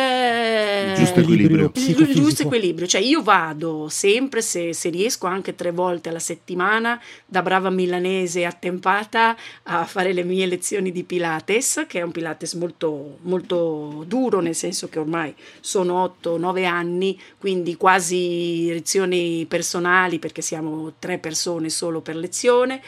giusto 0.96 1.20
equilibrio. 1.20 1.72
Il 1.76 2.14
giusto 2.16 2.44
equilibrio. 2.44 2.88
Cioè, 2.88 3.02
io 3.02 3.22
vado 3.22 3.88
sempre, 3.88 4.42
se, 4.42 4.74
se, 4.74 4.90
riesco, 4.90 5.28
anche 5.28 5.54
tre 5.54 5.72
volte 5.72 6.10
alla 6.10 6.20
settimana, 6.20 7.00
da 7.26 7.42
brava 7.42 7.70
milanese 7.70 8.46
attempata 8.46 9.38
a 9.64 9.86
fare 9.86 10.12
le 10.14 10.24
mie 10.24 10.48
lezioni 10.48 10.92
di 10.92 11.04
Pilates, 11.04 11.86
che 11.88 12.00
è 12.00 12.02
un 12.02 12.12
Pilates 12.12 12.54
molto, 12.54 13.20
molto 13.22 14.04
duro, 14.08 14.40
nel 14.40 14.56
senso 14.56 14.90
che 14.90 15.00
ormai 15.00 15.34
sono 15.60 16.16
8-9 16.22 16.66
anni, 16.66 17.20
quindi 17.38 17.78
quasi 17.78 18.68
lezioni 18.70 19.46
personali, 19.48 20.18
perché 20.18 20.42
siamo 20.42 20.94
tre 20.98 21.20
persone 21.20 21.70
solo 21.70 22.02
per 22.02 22.16
lezione. 22.16 22.82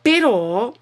Però 0.00 0.72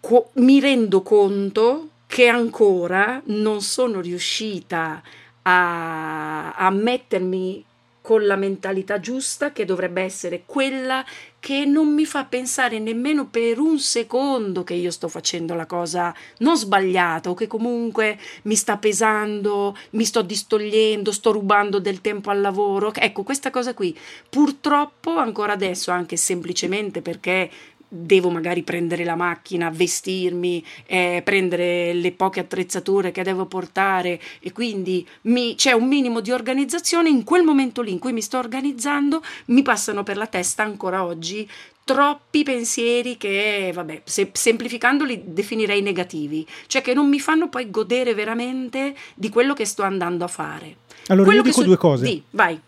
co- 0.00 0.30
mi 0.34 0.60
rendo 0.60 1.02
conto 1.02 1.88
che 2.08 2.26
ancora 2.26 3.20
non 3.26 3.60
sono 3.60 4.00
riuscita 4.00 5.02
a, 5.42 6.54
a 6.54 6.70
mettermi 6.70 7.64
con 8.00 8.24
la 8.24 8.36
mentalità 8.36 9.00
giusta 9.00 9.52
che 9.52 9.66
dovrebbe 9.66 10.00
essere 10.00 10.44
quella 10.46 11.04
che 11.38 11.66
non 11.66 11.92
mi 11.92 12.06
fa 12.06 12.24
pensare 12.24 12.78
nemmeno 12.78 13.26
per 13.26 13.58
un 13.58 13.78
secondo 13.78 14.64
che 14.64 14.72
io 14.72 14.90
sto 14.90 15.08
facendo 15.08 15.52
la 15.52 15.66
cosa 15.66 16.14
non 16.38 16.56
sbagliata 16.56 17.28
o 17.28 17.34
che 17.34 17.46
comunque 17.46 18.18
mi 18.44 18.54
sta 18.54 18.78
pesando, 18.78 19.76
mi 19.90 20.06
sto 20.06 20.22
distogliendo, 20.22 21.12
sto 21.12 21.32
rubando 21.32 21.78
del 21.80 22.00
tempo 22.00 22.30
al 22.30 22.40
lavoro. 22.40 22.94
Ecco, 22.94 23.24
questa 23.24 23.50
cosa 23.50 23.74
qui 23.74 23.94
purtroppo 24.30 25.18
ancora 25.18 25.52
adesso, 25.52 25.90
anche 25.90 26.16
semplicemente 26.16 27.02
perché 27.02 27.50
devo 27.88 28.30
magari 28.30 28.62
prendere 28.62 29.04
la 29.04 29.16
macchina, 29.16 29.70
vestirmi, 29.70 30.64
eh, 30.86 31.22
prendere 31.24 31.94
le 31.94 32.12
poche 32.12 32.40
attrezzature 32.40 33.10
che 33.10 33.22
devo 33.22 33.46
portare 33.46 34.20
e 34.40 34.52
quindi 34.52 35.06
mi, 35.22 35.54
c'è 35.54 35.72
un 35.72 35.88
minimo 35.88 36.20
di 36.20 36.30
organizzazione, 36.30 37.08
in 37.08 37.24
quel 37.24 37.42
momento 37.42 37.80
lì 37.80 37.92
in 37.92 37.98
cui 37.98 38.12
mi 38.12 38.22
sto 38.22 38.38
organizzando 38.38 39.22
mi 39.46 39.62
passano 39.62 40.02
per 40.02 40.16
la 40.16 40.26
testa 40.26 40.62
ancora 40.62 41.04
oggi 41.04 41.48
troppi 41.88 42.42
pensieri 42.42 43.16
che, 43.16 43.70
vabbè, 43.74 44.02
se, 44.04 44.28
semplificandoli 44.30 45.22
definirei 45.24 45.80
negativi, 45.80 46.46
cioè 46.66 46.82
che 46.82 46.92
non 46.92 47.08
mi 47.08 47.18
fanno 47.18 47.48
poi 47.48 47.70
godere 47.70 48.12
veramente 48.12 48.94
di 49.14 49.30
quello 49.30 49.54
che 49.54 49.64
sto 49.64 49.84
andando 49.84 50.24
a 50.24 50.28
fare. 50.28 50.76
Allora, 51.06 51.24
quello 51.24 51.40
io 51.40 51.48
dico 51.48 51.60
su- 51.62 51.66
due 51.66 51.78
cose. 51.78 52.04
Di, 52.04 52.22
vai. 52.32 52.60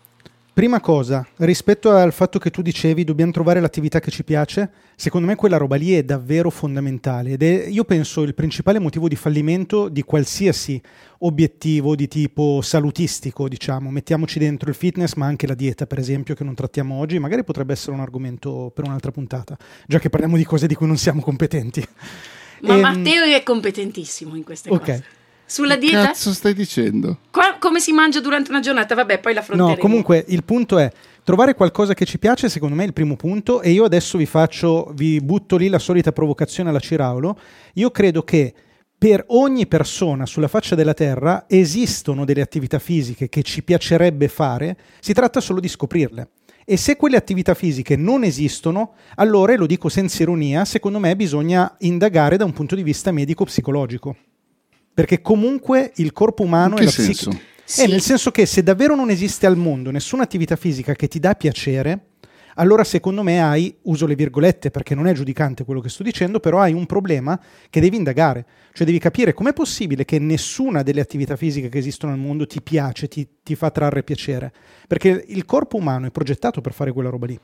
Prima 0.53 0.81
cosa, 0.81 1.25
rispetto 1.37 1.91
al 1.91 2.11
fatto 2.11 2.37
che 2.37 2.51
tu 2.51 2.61
dicevi 2.61 3.05
dobbiamo 3.05 3.31
trovare 3.31 3.61
l'attività 3.61 4.01
che 4.01 4.11
ci 4.11 4.25
piace, 4.25 4.69
secondo 4.97 5.25
me 5.25 5.35
quella 5.35 5.55
roba 5.55 5.77
lì 5.77 5.93
è 5.93 6.03
davvero 6.03 6.49
fondamentale 6.49 7.31
ed 7.31 7.43
è, 7.43 7.67
io 7.67 7.85
penso, 7.85 8.21
il 8.23 8.33
principale 8.33 8.77
motivo 8.77 9.07
di 9.07 9.15
fallimento 9.15 9.87
di 9.87 10.03
qualsiasi 10.03 10.79
obiettivo 11.19 11.95
di 11.95 12.09
tipo 12.09 12.59
salutistico, 12.61 13.47
diciamo, 13.47 13.89
mettiamoci 13.91 14.39
dentro 14.39 14.67
il 14.69 14.75
fitness 14.75 15.13
ma 15.13 15.25
anche 15.25 15.47
la 15.47 15.55
dieta 15.55 15.87
per 15.87 15.99
esempio 15.99 16.35
che 16.35 16.43
non 16.43 16.53
trattiamo 16.53 16.95
oggi, 16.95 17.17
magari 17.17 17.45
potrebbe 17.45 17.71
essere 17.71 17.93
un 17.93 18.01
argomento 18.01 18.73
per 18.75 18.83
un'altra 18.83 19.11
puntata, 19.11 19.57
già 19.87 19.99
che 19.99 20.09
parliamo 20.09 20.35
di 20.35 20.43
cose 20.43 20.67
di 20.67 20.75
cui 20.75 20.85
non 20.85 20.97
siamo 20.97 21.21
competenti. 21.21 21.87
Ma 22.63 22.75
Ehm, 22.75 22.81
Matteo 22.81 23.23
è 23.23 23.41
competentissimo 23.41 24.35
in 24.35 24.43
queste 24.43 24.69
ok. 24.69 24.79
cose. 24.79 25.03
Sulla 25.51 25.73
Che 25.73 25.81
dieta? 25.81 26.05
cazzo 26.05 26.31
stai 26.31 26.53
dicendo? 26.53 27.17
Qua- 27.29 27.57
come 27.59 27.81
si 27.81 27.91
mangia 27.91 28.21
durante 28.21 28.51
una 28.51 28.61
giornata? 28.61 28.95
Vabbè, 28.95 29.19
poi 29.19 29.33
la 29.33 29.41
affronteremo. 29.41 29.75
No, 29.75 29.81
comunque 29.81 30.23
il 30.29 30.45
punto 30.45 30.77
è 30.77 30.89
trovare 31.25 31.55
qualcosa 31.55 31.93
che 31.93 32.05
ci 32.05 32.19
piace, 32.19 32.47
secondo 32.47 32.73
me 32.73 32.83
è 32.83 32.85
il 32.85 32.93
primo 32.93 33.17
punto 33.17 33.61
e 33.61 33.71
io 33.71 33.83
adesso 33.83 34.17
vi 34.17 34.25
faccio, 34.25 34.93
vi 34.95 35.19
butto 35.19 35.57
lì 35.57 35.67
la 35.67 35.77
solita 35.77 36.13
provocazione 36.13 36.69
alla 36.69 36.79
Ciraulo. 36.79 37.37
Io 37.73 37.91
credo 37.91 38.23
che 38.23 38.53
per 38.97 39.25
ogni 39.27 39.67
persona 39.67 40.25
sulla 40.25 40.47
faccia 40.47 40.75
della 40.75 40.93
Terra 40.93 41.43
esistono 41.49 42.23
delle 42.23 42.39
attività 42.39 42.79
fisiche 42.79 43.27
che 43.27 43.41
ci 43.43 43.61
piacerebbe 43.61 44.29
fare, 44.29 44.77
si 45.01 45.11
tratta 45.11 45.41
solo 45.41 45.59
di 45.59 45.67
scoprirle. 45.67 46.29
E 46.63 46.77
se 46.77 46.95
quelle 46.95 47.17
attività 47.17 47.55
fisiche 47.55 47.97
non 47.97 48.23
esistono, 48.23 48.93
allora, 49.15 49.51
e 49.51 49.57
lo 49.57 49.65
dico 49.65 49.89
senza 49.89 50.23
ironia, 50.23 50.63
secondo 50.63 50.97
me 50.97 51.13
bisogna 51.17 51.75
indagare 51.79 52.37
da 52.37 52.45
un 52.45 52.53
punto 52.53 52.75
di 52.75 52.83
vista 52.83 53.11
medico-psicologico. 53.11 54.15
Perché 55.01 55.23
comunque 55.23 55.93
il 55.95 56.13
corpo 56.13 56.43
umano 56.43 56.75
che 56.75 56.83
la 56.83 56.91
psiche... 56.91 57.13
senso? 57.15 57.39
Sì. 57.63 57.81
Eh, 57.81 57.87
nel 57.87 58.01
senso 58.01 58.29
che 58.29 58.45
se 58.45 58.61
davvero 58.61 58.93
non 58.93 59.09
esiste 59.09 59.47
al 59.47 59.57
mondo 59.57 59.89
nessuna 59.89 60.21
attività 60.21 60.55
fisica 60.55 60.93
che 60.93 61.07
ti 61.07 61.17
dà 61.17 61.33
piacere, 61.33 62.09
allora 62.55 62.83
secondo 62.83 63.23
me 63.23 63.41
hai, 63.41 63.75
uso 63.83 64.05
le 64.05 64.13
virgolette 64.13 64.69
perché 64.69 64.93
non 64.93 65.07
è 65.07 65.13
giudicante 65.13 65.65
quello 65.65 65.79
che 65.81 65.89
sto 65.89 66.03
dicendo, 66.03 66.39
però 66.39 66.59
hai 66.59 66.73
un 66.73 66.85
problema 66.85 67.41
che 67.71 67.81
devi 67.81 67.95
indagare. 67.95 68.45
Cioè 68.73 68.85
devi 68.85 68.99
capire 68.99 69.33
com'è 69.33 69.53
possibile 69.53 70.05
che 70.05 70.19
nessuna 70.19 70.83
delle 70.83 71.01
attività 71.01 71.35
fisiche 71.35 71.67
che 71.67 71.79
esistono 71.79 72.13
al 72.13 72.19
mondo 72.19 72.45
ti 72.45 72.61
piace, 72.61 73.07
ti, 73.07 73.27
ti 73.41 73.55
fa 73.55 73.71
trarre 73.71 74.03
piacere. 74.03 74.53
Perché 74.87 75.25
il 75.29 75.45
corpo 75.45 75.77
umano 75.77 76.05
è 76.05 76.11
progettato 76.11 76.61
per 76.61 76.73
fare 76.73 76.91
quella 76.91 77.09
roba 77.09 77.25
lì. 77.25 77.39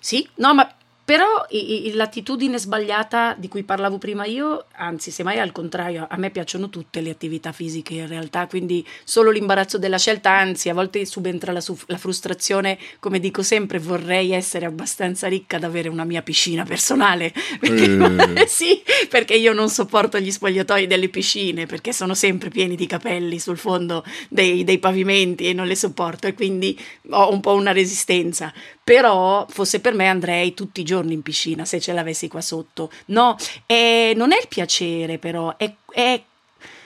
Sì, 0.00 0.28
no, 0.38 0.54
ma 0.54 0.68
però 1.08 1.46
i- 1.48 1.86
i- 1.86 1.92
l'attitudine 1.94 2.58
sbagliata 2.58 3.34
di 3.38 3.48
cui 3.48 3.62
parlavo 3.62 3.96
prima 3.96 4.26
io, 4.26 4.66
anzi, 4.72 5.10
semmai 5.10 5.38
al 5.38 5.52
contrario, 5.52 6.06
a 6.06 6.18
me 6.18 6.28
piacciono 6.28 6.68
tutte 6.68 7.00
le 7.00 7.08
attività 7.08 7.50
fisiche 7.52 7.94
in 7.94 8.06
realtà, 8.08 8.46
quindi 8.46 8.86
solo 9.04 9.30
l'imbarazzo 9.30 9.78
della 9.78 9.96
scelta, 9.96 10.32
anzi, 10.32 10.68
a 10.68 10.74
volte 10.74 11.06
subentra 11.06 11.50
la, 11.50 11.62
la 11.86 11.96
frustrazione, 11.96 12.76
come 13.00 13.20
dico 13.20 13.42
sempre, 13.42 13.78
vorrei 13.78 14.32
essere 14.32 14.66
abbastanza 14.66 15.28
ricca 15.28 15.58
da 15.58 15.66
avere 15.68 15.88
una 15.88 16.04
mia 16.04 16.20
piscina 16.20 16.64
personale. 16.64 17.32
Perché, 17.58 18.42
Eh. 18.42 18.46
sì, 18.46 18.82
perché 19.08 19.34
io 19.34 19.54
non 19.54 19.70
sopporto 19.70 20.18
gli 20.18 20.30
spogliatoi 20.30 20.86
delle 20.86 21.08
piscine, 21.08 21.64
perché 21.64 21.94
sono 21.94 22.12
sempre 22.12 22.50
pieni 22.50 22.76
di 22.76 22.86
capelli 22.86 23.38
sul 23.38 23.56
fondo 23.56 24.04
dei, 24.28 24.62
dei 24.62 24.78
pavimenti 24.78 25.46
e 25.48 25.54
non 25.54 25.66
le 25.66 25.74
sopporto 25.74 26.26
e 26.26 26.34
quindi 26.34 26.78
ho 27.12 27.32
un 27.32 27.40
po' 27.40 27.54
una 27.54 27.72
resistenza. 27.72 28.52
Però, 28.88 29.44
fosse 29.50 29.80
per 29.80 29.92
me, 29.92 30.08
andrei 30.08 30.54
tutti 30.54 30.80
i 30.80 30.84
giorni 30.84 31.12
in 31.12 31.20
piscina 31.20 31.66
se 31.66 31.78
ce 31.78 31.92
l'avessi 31.92 32.26
qua 32.26 32.40
sotto. 32.40 32.90
No, 33.08 33.36
eh, 33.66 34.14
non 34.16 34.32
è 34.32 34.38
il 34.40 34.48
piacere, 34.48 35.18
però, 35.18 35.54
è, 35.58 35.70
è 35.90 36.22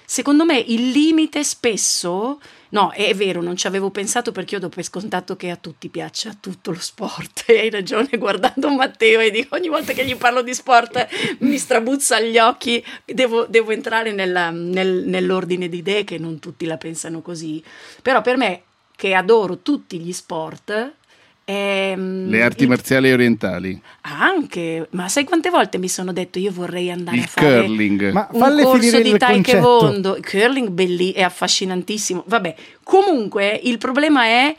secondo 0.04 0.44
me 0.44 0.58
il 0.58 0.90
limite 0.90 1.44
spesso. 1.44 2.40
No, 2.70 2.90
è 2.90 3.14
vero, 3.14 3.40
non 3.40 3.54
ci 3.54 3.68
avevo 3.68 3.90
pensato 3.90 4.32
perché 4.32 4.54
io 4.54 4.60
do 4.62 4.68
per 4.68 4.82
scontato 4.82 5.36
che 5.36 5.50
a 5.50 5.56
tutti 5.56 5.88
piaccia 5.90 6.36
tutto 6.40 6.72
lo 6.72 6.80
sport. 6.80 7.44
E 7.46 7.60
hai 7.62 7.70
ragione, 7.70 8.18
guardando 8.18 8.68
Matteo 8.70 9.20
e 9.20 9.30
dico 9.30 9.54
ogni 9.54 9.68
volta 9.68 9.92
che 9.92 10.04
gli 10.04 10.16
parlo 10.16 10.42
di 10.42 10.54
sport 10.54 11.06
mi 11.38 11.56
strabuzza 11.56 12.16
agli 12.16 12.36
occhi. 12.36 12.84
Devo, 13.04 13.46
devo 13.46 13.70
entrare 13.70 14.10
nella- 14.10 14.50
nel- 14.50 15.04
nell'ordine 15.06 15.68
di 15.68 15.76
idee 15.76 16.02
che 16.02 16.18
non 16.18 16.40
tutti 16.40 16.66
la 16.66 16.78
pensano 16.78 17.22
così. 17.22 17.62
Però 18.02 18.20
per 18.22 18.36
me, 18.36 18.62
che 18.96 19.14
adoro 19.14 19.58
tutti 19.58 20.00
gli 20.00 20.12
sport, 20.12 20.94
ehm, 21.52 22.28
Le 22.28 22.42
arti 22.42 22.62
il- 22.62 22.68
marziali 22.68 23.12
orientali, 23.12 23.80
anche, 24.02 24.86
ma 24.90 25.08
sai 25.08 25.24
quante 25.24 25.50
volte 25.50 25.78
mi 25.78 25.88
sono 25.88 26.12
detto 26.12 26.38
io 26.38 26.50
vorrei 26.52 26.90
andare 26.90 27.16
a 27.18 27.20
il 27.20 27.26
fare 27.26 27.64
curling. 27.66 28.10
Ma 28.12 28.28
un 28.32 28.40
falle 28.40 28.62
corso 28.62 28.78
finire 28.80 29.02
di 29.02 29.10
il 29.10 29.18
concetto. 29.18 29.50
taekwondo, 29.60 30.18
curling 30.22 30.68
belli, 30.68 31.12
è 31.12 31.22
affascinantissimo. 31.22 32.24
Vabbè, 32.26 32.54
comunque 32.82 33.60
il 33.64 33.78
problema 33.78 34.24
è 34.24 34.54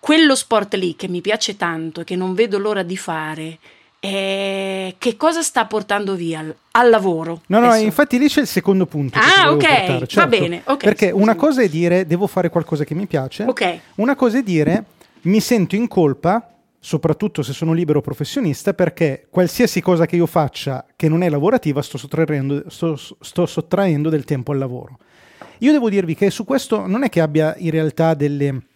quello 0.00 0.34
sport 0.36 0.74
lì 0.74 0.94
che 0.96 1.08
mi 1.08 1.20
piace 1.20 1.56
tanto 1.56 2.02
e 2.02 2.04
che 2.04 2.16
non 2.16 2.34
vedo 2.34 2.58
l'ora 2.58 2.82
di 2.82 2.96
fare. 2.96 3.58
eh, 3.98 4.94
che 4.98 5.16
cosa 5.16 5.42
sta 5.42 5.64
portando 5.64 6.14
via 6.14 6.38
al, 6.38 6.54
al 6.72 6.90
lavoro? 6.90 7.40
No, 7.46 7.58
no, 7.58 7.68
Adesso- 7.70 7.84
infatti 7.86 8.18
lì 8.18 8.28
c'è 8.28 8.40
il 8.42 8.46
secondo 8.46 8.86
punto. 8.86 9.18
Ah, 9.18 9.50
ok, 9.50 9.56
portare, 9.66 9.98
va 9.98 10.06
certo. 10.06 10.28
bene, 10.28 10.60
ok, 10.64 10.76
Perché 10.84 11.06
una 11.10 11.32
scusami. 11.32 11.36
cosa 11.38 11.62
è 11.62 11.68
dire 11.68 12.06
devo 12.06 12.28
fare 12.28 12.48
qualcosa 12.48 12.84
che 12.84 12.94
mi 12.94 13.06
piace, 13.06 13.44
Ok. 13.44 13.78
una 13.96 14.14
cosa 14.14 14.38
è 14.38 14.42
dire 14.44 14.84
mi 15.22 15.40
sento 15.40 15.74
in 15.74 15.88
colpa, 15.88 16.54
soprattutto 16.78 17.42
se 17.42 17.52
sono 17.52 17.72
libero 17.72 18.00
professionista, 18.00 18.74
perché 18.74 19.26
qualsiasi 19.30 19.80
cosa 19.80 20.06
che 20.06 20.16
io 20.16 20.26
faccia 20.26 20.86
che 20.94 21.08
non 21.08 21.22
è 21.22 21.28
lavorativa 21.28 21.82
sto 21.82 21.98
sottraendo, 21.98 22.64
sto- 22.68 22.96
sto 22.96 23.46
sottraendo 23.46 24.08
del 24.08 24.24
tempo 24.24 24.52
al 24.52 24.58
lavoro. 24.58 24.98
Io 25.58 25.72
devo 25.72 25.88
dirvi 25.88 26.14
che 26.14 26.30
su 26.30 26.44
questo 26.44 26.86
non 26.86 27.02
è 27.02 27.08
che 27.08 27.20
abbia 27.20 27.54
in 27.58 27.70
realtà 27.70 28.14
delle, 28.14 28.66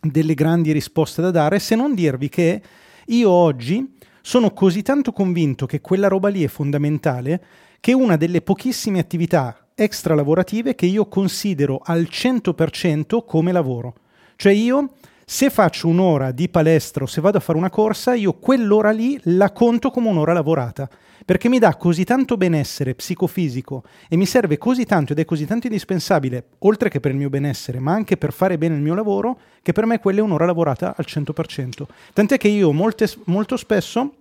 delle 0.00 0.34
grandi 0.34 0.72
risposte 0.72 1.22
da 1.22 1.30
dare, 1.30 1.58
se 1.58 1.74
non 1.74 1.94
dirvi 1.94 2.28
che 2.28 2.62
io 3.06 3.30
oggi 3.30 3.96
sono 4.22 4.52
così 4.52 4.82
tanto 4.82 5.12
convinto 5.12 5.66
che 5.66 5.80
quella 5.80 6.08
roba 6.08 6.28
lì 6.28 6.44
è 6.44 6.48
fondamentale 6.48 7.42
che 7.80 7.94
una 7.94 8.16
delle 8.16 8.42
pochissime 8.42 8.98
attività 8.98 9.70
extra 9.74 10.14
lavorative 10.14 10.74
che 10.74 10.86
io 10.86 11.08
considero 11.08 11.80
al 11.82 12.02
100% 12.10 13.24
come 13.24 13.52
lavoro. 13.52 13.94
Cioè 14.36 14.52
io 14.52 14.92
se 15.32 15.48
faccio 15.48 15.86
un'ora 15.86 16.32
di 16.32 16.48
palestra 16.48 17.04
o 17.04 17.06
se 17.06 17.20
vado 17.20 17.38
a 17.38 17.40
fare 17.40 17.56
una 17.56 17.70
corsa, 17.70 18.14
io 18.14 18.32
quell'ora 18.32 18.90
lì 18.90 19.16
la 19.22 19.52
conto 19.52 19.92
come 19.92 20.08
un'ora 20.08 20.32
lavorata, 20.32 20.90
perché 21.24 21.48
mi 21.48 21.60
dà 21.60 21.76
così 21.76 22.02
tanto 22.02 22.36
benessere 22.36 22.96
psicofisico 22.96 23.84
e 24.08 24.16
mi 24.16 24.26
serve 24.26 24.58
così 24.58 24.84
tanto 24.84 25.12
ed 25.12 25.20
è 25.20 25.24
così 25.24 25.46
tanto 25.46 25.68
indispensabile, 25.68 26.46
oltre 26.58 26.88
che 26.88 26.98
per 26.98 27.12
il 27.12 27.16
mio 27.16 27.30
benessere, 27.30 27.78
ma 27.78 27.92
anche 27.92 28.16
per 28.16 28.32
fare 28.32 28.58
bene 28.58 28.74
il 28.74 28.80
mio 28.80 28.96
lavoro, 28.96 29.38
che 29.62 29.70
per 29.70 29.86
me 29.86 30.00
quella 30.00 30.18
è 30.18 30.22
un'ora 30.22 30.46
lavorata 30.46 30.96
al 30.96 31.04
100%. 31.06 31.86
Tant'è 32.12 32.36
che 32.36 32.48
io 32.48 32.72
molte- 32.72 33.08
molto 33.26 33.56
spesso 33.56 34.12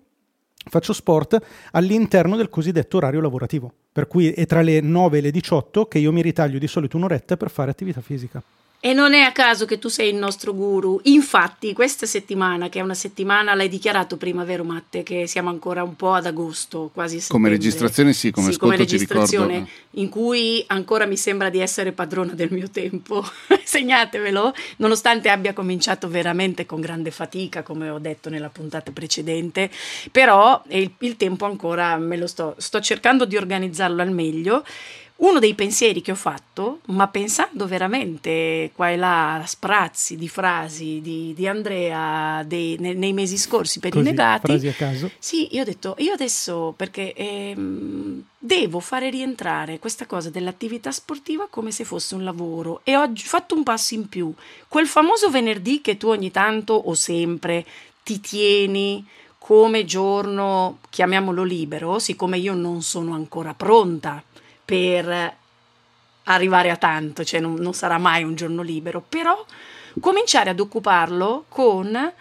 faccio 0.69 0.93
sport 0.93 1.41
all'interno 1.71 2.35
del 2.35 2.49
cosiddetto 2.49 2.97
orario 2.97 3.19
lavorativo, 3.19 3.73
per 3.91 4.05
cui 4.05 4.29
è 4.31 4.45
tra 4.45 4.61
le 4.61 4.79
9 4.79 5.17
e 5.17 5.21
le 5.21 5.31
18 5.31 5.87
che 5.87 5.97
io 5.97 6.11
mi 6.11 6.21
ritaglio 6.21 6.59
di 6.59 6.67
solito 6.67 6.97
un'oretta 6.97 7.35
per 7.35 7.49
fare 7.49 7.71
attività 7.71 7.99
fisica. 7.99 8.43
E 8.81 8.93
non 8.93 9.13
è 9.13 9.23
a 9.23 9.33
caso 9.33 9.65
che 9.65 9.77
tu 9.77 9.89
sei 9.89 10.09
il 10.09 10.15
nostro 10.15 10.53
guru. 10.53 11.01
Infatti, 11.03 11.73
questa 11.73 12.05
settimana, 12.05 12.69
che 12.69 12.79
è 12.79 12.81
una 12.81 12.93
settimana, 12.93 13.53
l'hai 13.53 13.67
dichiarato 13.67 14.15
prima, 14.15 14.45
vero 14.45 14.63
Matte, 14.63 15.03
che 15.03 15.27
siamo 15.27 15.49
ancora 15.49 15.83
un 15.83 15.97
po' 15.97 16.13
ad 16.13 16.25
agosto, 16.25 16.89
quasi 16.93 17.19
settembre. 17.19 17.37
Come 17.37 17.49
registrazione 17.49 18.13
sì, 18.13 18.31
come 18.31 18.49
ascolto 18.49 18.77
ti 18.77 18.83
registrazione, 18.83 19.53
ricordo. 19.53 19.71
in 19.91 20.07
cui 20.07 20.63
ancora 20.67 21.05
mi 21.05 21.17
sembra 21.17 21.49
di 21.49 21.59
essere 21.59 21.91
padrona 21.91 22.31
del 22.31 22.53
mio 22.53 22.69
tempo. 22.69 23.21
Segnatevelo, 23.61 24.53
nonostante 24.77 25.27
abbia 25.27 25.51
cominciato 25.51 26.07
veramente 26.07 26.65
con 26.65 26.79
grande 26.79 27.11
fatica, 27.11 27.63
come 27.63 27.89
ho 27.89 27.99
detto 27.99 28.29
nella 28.29 28.49
puntata 28.49 28.93
precedente, 28.93 29.69
però 30.09 30.63
il, 30.69 30.93
il 30.99 31.17
tempo 31.17 31.45
ancora 31.45 31.97
me 31.97 32.15
lo 32.15 32.27
sto, 32.27 32.55
sto 32.57 32.79
cercando 32.79 33.25
di 33.25 33.35
organizzarlo 33.35 34.01
al 34.01 34.11
meglio. 34.11 34.63
Uno 35.19 35.39
dei 35.39 35.53
pensieri 35.53 36.01
che 36.01 36.11
ho 36.11 36.15
fatto, 36.15 36.79
ma 36.87 37.07
pensando 37.07 37.67
veramente 37.67 38.71
qua 38.73 38.89
e 38.89 38.95
là 38.95 39.35
a 39.35 39.45
sprazzi 39.45 40.15
di 40.15 40.29
frasi 40.29 41.01
di, 41.01 41.33
di 41.35 41.47
Andrea 41.47 42.43
dei, 42.45 42.77
nei, 42.79 42.95
nei, 42.95 43.11
mesi 43.11 43.37
scorsi 43.37 43.79
per 43.79 43.91
Così, 43.91 44.05
i 44.05 44.09
negati, 44.09 44.47
frasi 44.47 44.67
a 44.67 44.73
caso. 44.73 45.11
sì, 45.19 45.55
io 45.55 45.61
ho 45.61 45.65
detto, 45.65 45.95
io 45.99 46.13
adesso 46.13 46.73
perché 46.75 47.13
ehm, 47.13 48.23
devo 48.37 48.79
fare 48.79 49.09
rientrare 49.09 49.79
questa 49.79 50.05
cosa 50.05 50.29
dell'attività 50.29 50.91
sportiva 50.91 51.47
come 51.49 51.71
se 51.71 51.83
fosse 51.83 52.15
un 52.15 52.23
lavoro 52.23 52.79
e 52.83 52.95
ho 52.95 53.11
fatto 53.15 53.55
un 53.55 53.63
passo 53.63 53.95
in 53.95 54.07
più. 54.07 54.33
Quel 54.69 54.87
famoso 54.87 55.29
venerdì 55.29 55.81
che 55.81 55.97
tu 55.97 56.07
ogni 56.07 56.31
tanto 56.31 56.73
o 56.73 56.93
sempre 56.93 57.65
ti 58.03 58.21
tieni 58.21 59.05
come 59.37 59.83
giorno, 59.83 60.79
chiamiamolo 60.89 61.43
libero, 61.43 61.99
siccome 61.99 62.37
io 62.37 62.53
non 62.53 62.81
sono 62.83 63.13
ancora 63.13 63.53
pronta 63.53 64.23
per 64.69 65.33
arrivare 66.25 66.69
a 66.69 66.77
tanto, 66.77 67.23
cioè 67.23 67.39
non, 67.39 67.55
non 67.55 67.73
sarà 67.73 67.97
mai 67.97 68.21
un 68.23 68.35
giorno 68.35 68.61
libero, 68.61 69.01
però 69.01 69.43
cominciare 69.99 70.51
ad 70.51 70.59
occuparlo 70.59 71.45
con 71.49 72.13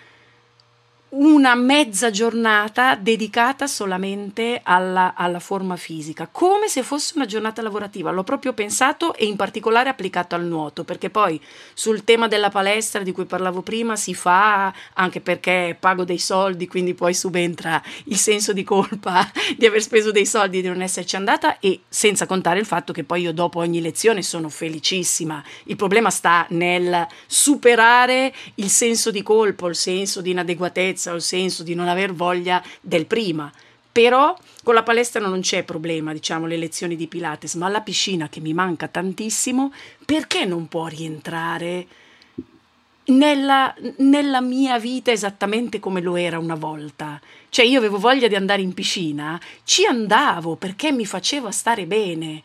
una 1.11 1.55
mezza 1.55 2.11
giornata 2.11 2.95
dedicata 2.95 3.67
solamente 3.67 4.61
alla, 4.63 5.15
alla, 5.17 5.41
forma 5.41 5.77
fisica, 5.77 6.29
come 6.31 6.69
se 6.69 6.83
fosse 6.83 7.13
una 7.17 7.25
giornata 7.25 7.63
lavorativa. 7.63 8.11
L'ho 8.11 8.25
proprio 8.25 8.53
pensato 8.53 9.15
e 9.15 9.25
in 9.25 9.37
particolare 9.37 9.89
applicato 9.89 10.35
al 10.35 10.45
nuoto, 10.45 10.85
perché 10.85 11.09
poi 11.09 11.41
sul 11.73 12.05
tema 12.05 12.29
della 12.29 12.51
palestra 12.51 13.03
di 13.03 13.13
cui 13.13 13.25
parlavo 13.25 13.63
prima 13.63 13.97
si 13.97 14.15
fa 14.15 14.73
anche 14.95 15.21
perché 15.23 15.75
pago 15.79 16.05
dei 16.05 16.19
soldi, 16.19 16.67
quindi 16.67 16.93
poi 16.93 17.15
subentra 17.15 17.83
il 18.05 18.19
senso 18.19 18.53
di 18.53 18.63
colpa 18.63 19.31
di 19.57 19.65
aver 19.65 19.81
speso 19.81 20.11
dei 20.11 20.27
soldi 20.27 20.59
e 20.59 20.63
di 20.63 20.69
non 20.69 20.83
esserci 20.83 21.17
andata 21.17 21.59
e 21.59 21.81
senza 21.89 22.27
contare 22.27 22.59
il 22.59 22.67
fatto 22.67 22.93
che 22.93 23.05
poi 23.05 23.23
io 23.23 23.33
dopo 23.33 23.61
ogni 23.61 23.81
lezione 23.81 24.21
sono 24.23 24.51
felicissima. 24.51 25.43
Il 25.65 25.77
problema 25.77 26.11
sta 26.11 26.45
nel 26.51 27.07
superare 27.27 28.35
il 28.57 28.69
senso 28.69 29.11
di 29.11 29.23
colpo, 29.23 29.69
il 29.69 29.77
senso 29.77 30.21
di 30.21 30.31
inadeguatezza 30.33 30.97
tristezza 30.99 31.13
o 31.13 31.15
il 31.15 31.23
senso 31.23 31.63
di 31.63 31.75
non 31.75 31.89
aver 31.89 32.13
voglia 32.13 32.63
del 32.81 33.07
prima. 33.07 33.51
Però 33.91 34.37
con 34.63 34.75
la 34.75 34.83
palestra 34.83 35.21
non 35.21 35.41
c'è 35.41 35.63
problema, 35.63 36.13
diciamo, 36.13 36.47
le 36.47 36.57
lezioni 36.57 36.97
di 36.97 37.07
Pilates, 37.07 37.55
ma 37.55 37.69
la 37.69 37.81
piscina 37.81 38.29
che 38.29 38.41
mi 38.41 38.53
manca 38.53 38.89
tantissimo, 38.89 39.73
perché 40.05 40.45
non 40.45 40.69
può 40.69 40.87
rientrare 40.87 41.87
nella, 43.07 43.75
nella 43.97 44.41
mia 44.41 44.79
vita 44.79 45.11
esattamente 45.11 45.81
come 45.81 46.01
lo 46.01 46.17
era 46.17 46.39
una 46.39 46.55
volta? 46.55 47.21
Cioè 47.49 47.65
io 47.65 47.79
avevo 47.79 47.99
voglia 47.99 48.29
di 48.29 48.37
andare 48.37 48.63
in 48.63 48.75
piscina, 48.75 49.41
ci 49.65 49.85
andavo 49.85 50.57
perché 50.57 50.93
mi 50.93 51.07
faceva 51.07 51.51
stare 51.51 51.87
bene. 51.87 52.43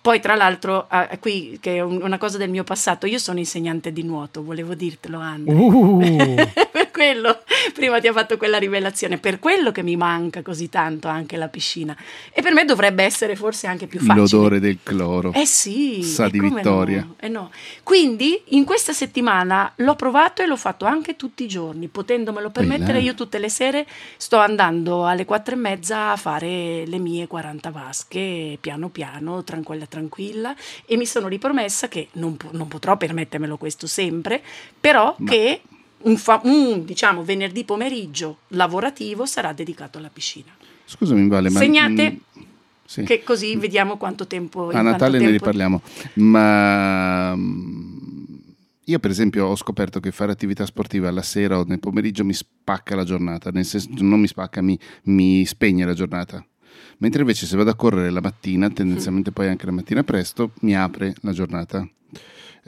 Poi, 0.00 0.20
tra 0.20 0.36
l'altro, 0.36 0.88
eh, 0.88 1.18
qui 1.18 1.58
che 1.60 1.76
è 1.76 1.80
una 1.80 2.18
cosa 2.18 2.38
del 2.38 2.50
mio 2.50 2.62
passato, 2.62 3.06
io 3.06 3.18
sono 3.18 3.40
insegnante 3.40 3.92
di 3.92 4.04
nuoto, 4.04 4.44
volevo 4.44 4.74
dirtelo, 4.74 5.18
Andrea. 5.18 5.56
Uh. 5.56 6.48
quello, 6.96 7.42
prima 7.74 8.00
ti 8.00 8.06
ha 8.06 8.12
fatto 8.14 8.38
quella 8.38 8.56
rivelazione, 8.56 9.18
per 9.18 9.38
quello 9.38 9.70
che 9.70 9.82
mi 9.82 9.96
manca 9.96 10.40
così 10.40 10.70
tanto 10.70 11.08
anche 11.08 11.36
la 11.36 11.48
piscina. 11.48 11.94
E 12.32 12.40
per 12.40 12.54
me 12.54 12.64
dovrebbe 12.64 13.04
essere 13.04 13.36
forse 13.36 13.66
anche 13.66 13.86
più 13.86 14.00
facile. 14.00 14.20
L'odore 14.20 14.60
del 14.60 14.78
cloro. 14.82 15.30
Eh 15.34 15.44
sì. 15.44 16.02
Sa 16.02 16.30
di 16.30 16.40
vittoria. 16.40 17.02
No? 17.02 17.14
Eh 17.20 17.28
no. 17.28 17.50
Quindi, 17.82 18.40
in 18.46 18.64
questa 18.64 18.94
settimana 18.94 19.70
l'ho 19.76 19.94
provato 19.94 20.40
e 20.40 20.46
l'ho 20.46 20.56
fatto 20.56 20.86
anche 20.86 21.16
tutti 21.16 21.44
i 21.44 21.48
giorni, 21.48 21.88
potendomelo 21.88 22.48
permettere. 22.48 23.00
Io 23.00 23.14
tutte 23.14 23.38
le 23.38 23.50
sere 23.50 23.86
sto 24.16 24.38
andando 24.38 25.06
alle 25.06 25.26
quattro 25.26 25.54
e 25.54 25.58
mezza 25.58 26.12
a 26.12 26.16
fare 26.16 26.86
le 26.86 26.98
mie 26.98 27.26
40 27.26 27.70
vasche, 27.70 28.56
piano 28.58 28.88
piano, 28.88 29.44
tranquilla 29.44 29.84
tranquilla 29.84 30.56
e 30.86 30.96
mi 30.96 31.04
sono 31.04 31.28
ripromessa 31.28 31.88
che 31.88 32.08
non, 32.12 32.38
non 32.52 32.68
potrò 32.68 32.96
permettermelo 32.96 33.58
questo 33.58 33.86
sempre, 33.86 34.42
però 34.80 35.14
Ma... 35.18 35.30
che 35.30 35.60
un, 36.02 36.16
fa- 36.16 36.40
un 36.44 36.84
diciamo, 36.84 37.24
venerdì 37.24 37.64
pomeriggio 37.64 38.38
lavorativo 38.48 39.26
sarà 39.26 39.52
dedicato 39.52 39.98
alla 39.98 40.10
piscina. 40.12 40.54
Scusami, 40.84 41.28
Vale, 41.28 41.50
ma... 41.50 41.58
Segnate... 41.58 42.10
Mm, 42.12 42.42
sì. 42.84 43.02
Che 43.02 43.24
così 43.24 43.56
vediamo 43.56 43.96
quanto 43.96 44.26
tempo... 44.26 44.70
A 44.70 44.80
Natale 44.80 45.18
ne 45.18 45.30
riparliamo. 45.30 45.82
Ma 46.14 47.34
mm, 47.34 47.96
io 48.84 48.98
per 49.00 49.10
esempio 49.10 49.46
ho 49.46 49.56
scoperto 49.56 49.98
che 49.98 50.12
fare 50.12 50.30
attività 50.30 50.64
sportiva 50.64 51.08
alla 51.08 51.22
sera 51.22 51.58
o 51.58 51.64
nel 51.64 51.80
pomeriggio 51.80 52.24
mi 52.24 52.34
spacca 52.34 52.94
la 52.94 53.04
giornata, 53.04 53.50
nel 53.50 53.64
senso 53.64 53.88
non 53.98 54.20
mi 54.20 54.28
spacca, 54.28 54.62
mi, 54.62 54.78
mi 55.04 55.44
spegne 55.44 55.84
la 55.84 55.94
giornata 55.94 56.44
mentre 56.98 57.20
invece 57.20 57.46
se 57.46 57.56
vado 57.56 57.70
a 57.70 57.74
correre 57.74 58.10
la 58.10 58.20
mattina, 58.20 58.70
tendenzialmente 58.70 59.32
poi 59.32 59.48
anche 59.48 59.66
la 59.66 59.72
mattina 59.72 60.02
presto, 60.02 60.52
mi 60.60 60.76
apre 60.76 61.14
la 61.20 61.32
giornata. 61.32 61.86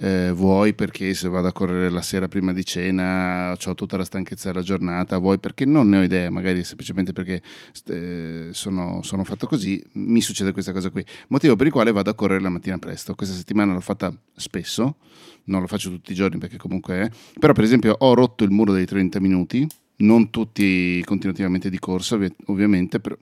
Eh, 0.00 0.30
vuoi 0.30 0.74
perché 0.74 1.12
se 1.12 1.28
vado 1.28 1.48
a 1.48 1.52
correre 1.52 1.90
la 1.90 2.02
sera 2.02 2.28
prima 2.28 2.52
di 2.52 2.64
cena 2.64 3.50
ho 3.52 3.74
tutta 3.74 3.96
la 3.96 4.04
stanchezza 4.04 4.50
della 4.50 4.62
giornata, 4.62 5.18
vuoi 5.18 5.40
perché 5.40 5.64
non 5.64 5.88
ne 5.88 5.98
ho 5.98 6.02
idea, 6.02 6.30
magari 6.30 6.62
semplicemente 6.62 7.12
perché 7.12 7.42
eh, 7.86 8.50
sono, 8.52 9.02
sono, 9.02 9.24
fatto 9.24 9.48
così, 9.48 9.82
mi 9.94 10.20
succede 10.20 10.52
questa 10.52 10.72
cosa 10.72 10.90
qui. 10.90 11.04
Motivo 11.28 11.56
per 11.56 11.66
il 11.66 11.72
quale 11.72 11.90
vado 11.90 12.10
a 12.10 12.14
correre 12.14 12.40
la 12.40 12.48
mattina 12.48 12.78
presto. 12.78 13.16
Questa 13.16 13.34
settimana 13.34 13.72
l'ho 13.72 13.80
fatta 13.80 14.16
spesso, 14.36 14.98
non 15.44 15.62
lo 15.62 15.66
faccio 15.66 15.90
tutti 15.90 16.12
i 16.12 16.14
giorni 16.14 16.38
perché 16.38 16.58
comunque 16.58 17.00
è, 17.02 17.10
però 17.36 17.52
per 17.52 17.64
esempio 17.64 17.96
ho 17.98 18.14
rotto 18.14 18.44
il 18.44 18.50
muro 18.50 18.72
dei 18.72 18.86
30 18.86 19.18
minuti, 19.18 19.66
non 19.96 20.30
tutti 20.30 21.02
continuativamente 21.04 21.70
di 21.70 21.78
corsa 21.80 22.16
ovviamente, 22.46 23.00
però 23.00 23.16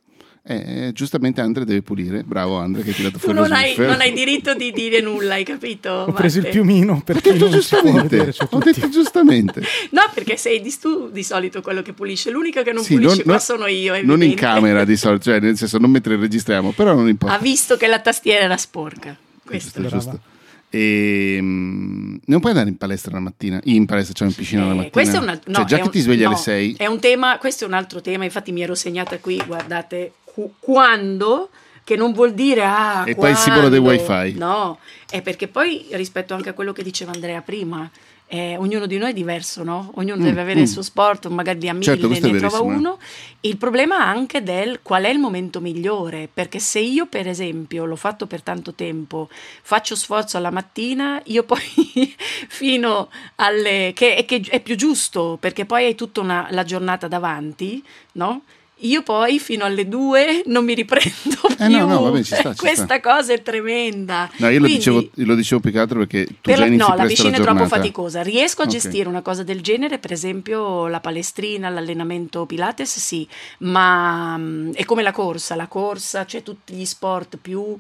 eh, 0.49 0.91
giustamente 0.93 1.41
Andre 1.41 1.65
deve 1.65 1.83
pulire. 1.83 2.23
Bravo 2.23 2.59
Andre 2.59 2.83
che 2.83 2.91
hai 2.91 2.95
tirato 2.95 3.19
fuori 3.19 3.37
tu 3.37 3.43
non 3.43 3.53
hai, 3.53 3.75
non 3.77 4.01
hai 4.01 4.13
diritto 4.13 4.55
di 4.55 4.71
dire 4.71 5.01
nulla, 5.01 5.35
hai 5.35 5.45
capito? 5.45 5.91
Ho 5.91 6.13
preso 6.13 6.39
il 6.39 6.47
piumino 6.47 7.03
perché 7.05 7.31
ho 7.31 7.33
detto 7.33 7.49
giustamente. 7.49 8.33
Ho 8.51 8.59
detto 8.59 8.89
giustamente. 8.89 9.61
no, 9.91 10.03
perché 10.15 10.37
sei 10.37 10.61
di, 10.61 10.73
tu 10.79 11.11
di 11.11 11.25
solito 11.25 11.61
quello 11.61 11.83
che 11.83 11.93
pulisce. 11.93 12.31
L'unica 12.31 12.63
che 12.63 12.73
non 12.73 12.85
sì, 12.85 12.95
pulisce 12.95 13.17
non, 13.17 13.25
qua 13.25 13.39
sono 13.39 13.67
io. 13.67 13.95
Evidente. 13.95 14.07
Non 14.07 14.23
in 14.23 14.35
camera 14.37 14.85
di 14.85 14.97
solito, 14.97 15.25
cioè 15.25 15.41
nel 15.41 15.57
senso 15.57 15.79
non 15.79 15.91
mentre 15.91 16.17
registriamo, 16.17 16.71
però 16.71 16.95
non 16.95 17.09
importa. 17.09 17.35
Ha 17.35 17.39
visto 17.41 17.77
che 17.77 17.89
la 17.89 17.99
tastiera 17.99 18.45
era 18.45 18.57
sporca. 18.57 19.17
Questo 19.45 19.83
è 19.83 19.87
giusto. 19.87 20.21
E, 20.69 21.39
um, 21.41 22.19
non 22.27 22.41
puoi 22.41 22.53
andare 22.53 22.69
in 22.69 22.77
palestra 22.77 23.13
la 23.13 23.21
mattina? 23.21 23.61
In 23.65 23.87
palestra, 23.87 24.15
cioè 24.15 24.29
in 24.29 24.35
piscina 24.35 24.63
eh, 24.63 24.69
la 24.69 24.75
mattina? 24.75 24.91
Questo 24.91 25.17
è 25.17 25.19
una, 25.21 25.41
no, 25.47 25.55
cioè, 25.55 25.65
già 25.65 25.77
che 25.77 25.83
un, 25.83 25.91
ti 25.91 26.01
svegli 26.01 26.23
no, 26.23 26.29
alle 26.29 26.37
6. 26.37 26.75
È 26.79 26.87
un 26.87 27.01
tema, 27.01 27.39
questo 27.39 27.65
è 27.65 27.67
un 27.67 27.75
altro 27.75 28.01
tema. 28.01 28.25
Infatti, 28.25 28.53
mi 28.53 28.63
ero 28.63 28.75
segnata 28.75 29.19
qui, 29.19 29.43
guardate, 29.47 30.13
quando 30.59 31.51
che 31.85 31.97
non 31.97 32.13
vuol 32.13 32.35
dire 32.35 32.65
ah, 32.65 33.05
e 33.07 33.15
quando. 33.15 33.21
poi 33.21 33.31
il 33.31 33.37
simbolo 33.37 33.69
del 33.69 33.79
wifi 33.79 34.37
no 34.39 34.79
è 35.09 35.23
perché 35.23 35.47
poi 35.47 35.87
rispetto 35.91 36.35
anche 36.35 36.49
a 36.49 36.53
quello 36.53 36.73
che 36.73 36.83
diceva 36.83 37.13
Andrea 37.13 37.41
prima 37.43 37.89
eh, 38.29 38.57
ognuno 38.57 38.87
di 38.87 38.99
noi 38.99 39.11
è 39.11 39.13
diverso, 39.13 39.63
no? 39.63 39.93
Ognuno 39.95 40.21
mm, 40.21 40.25
deve 40.25 40.41
avere 40.41 40.59
mm. 40.59 40.63
il 40.63 40.69
suo 40.69 40.83
sport, 40.83 41.29
magari 41.29 41.59
di 41.59 41.69
amici 41.69 41.91
certo, 41.91 42.09
ne 42.09 42.39
trova 42.39 42.61
uno. 42.61 42.99
Il 43.41 43.57
problema 43.57 44.05
anche 44.05 44.43
del 44.43 44.81
qual 44.83 45.05
è 45.05 45.09
il 45.09 45.19
momento 45.19 45.61
migliore, 45.61 46.29
perché 46.33 46.59
se 46.59 46.81
io 46.81 47.07
per 47.07 47.29
esempio 47.29 47.85
l'ho 47.85 47.97
fatto 47.97 48.27
per 48.27 48.43
tanto 48.43 48.75
tempo, 48.75 49.29
faccio 49.31 49.95
sforzo 49.95 50.37
alla 50.37 50.51
mattina, 50.51 51.21
io 51.27 51.45
poi 51.45 51.61
fino 52.49 53.11
alle... 53.37 53.93
che, 53.95 54.25
che 54.27 54.43
è 54.49 54.61
più 54.61 54.75
giusto, 54.75 55.37
perché 55.39 55.65
poi 55.65 55.85
hai 55.85 55.95
tutta 55.95 56.21
una, 56.21 56.49
la 56.51 56.65
giornata 56.65 57.07
davanti, 57.07 57.83
no? 58.13 58.43
Io 58.81 59.03
poi 59.03 59.39
fino 59.39 59.65
alle 59.65 59.89
due 59.89 60.43
non 60.47 60.65
mi 60.65 60.75
riprendo 60.75 61.41
più. 61.41 61.57
Eh 61.59 61.69
no, 61.69 61.87
no, 61.87 62.03
vabbè, 62.03 62.23
ci 62.23 62.35
sta, 62.35 62.53
ci 62.53 62.59
Questa 62.59 62.85
sta. 62.85 63.01
cosa 63.01 63.33
è 63.33 63.41
tremenda. 63.41 64.31
No, 64.37 64.51
io 64.51 64.61
lo, 64.61 64.67
dicevo, 64.67 65.09
lo, 65.15 65.35
dicevo, 65.35 65.63
più 65.63 65.73
che 65.73 65.79
altro 65.79 66.01
perché 66.01 66.27
tu 66.27 66.35
per 66.43 66.59
già 66.59 66.67
inizi 66.67 66.87
No, 66.87 66.95
la 66.95 67.07
piscina 67.07 67.39
è 67.39 67.41
troppo 67.41 67.67
faticosa. 67.67 68.23
Riesco 68.23 68.63
a 68.63 68.67
okay. 68.67 68.79
gestire 68.79 69.09
una 69.09 69.23
cosa 69.23 69.43
del 69.43 69.63
genere, 69.63 69.99
per 69.99 70.13
esempio 70.13 70.89
la 70.89 71.01
palestrina, 71.01 71.71
l'allenamento 71.71 72.45
Pilates, 72.45 72.99
sì, 72.99 73.27
ma 73.61 74.37
mm, 74.37 74.73
è 74.73 74.85
come 74.85 75.03
la 75.03 75.13
corsa. 75.13 75.55
La 75.55 75.69
corsa, 75.69 76.27
cioè 76.27 76.43
tutti 76.43 76.75
gli 76.75 76.85
sport 76.85 77.39
più 77.41 77.79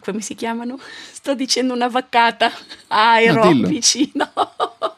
come 0.00 0.20
si 0.20 0.34
chiamano? 0.34 0.78
Sto 1.10 1.34
dicendo 1.34 1.72
una 1.72 1.88
vaccata. 1.88 2.52
Aerobici, 2.88 4.10
no. 4.14 4.30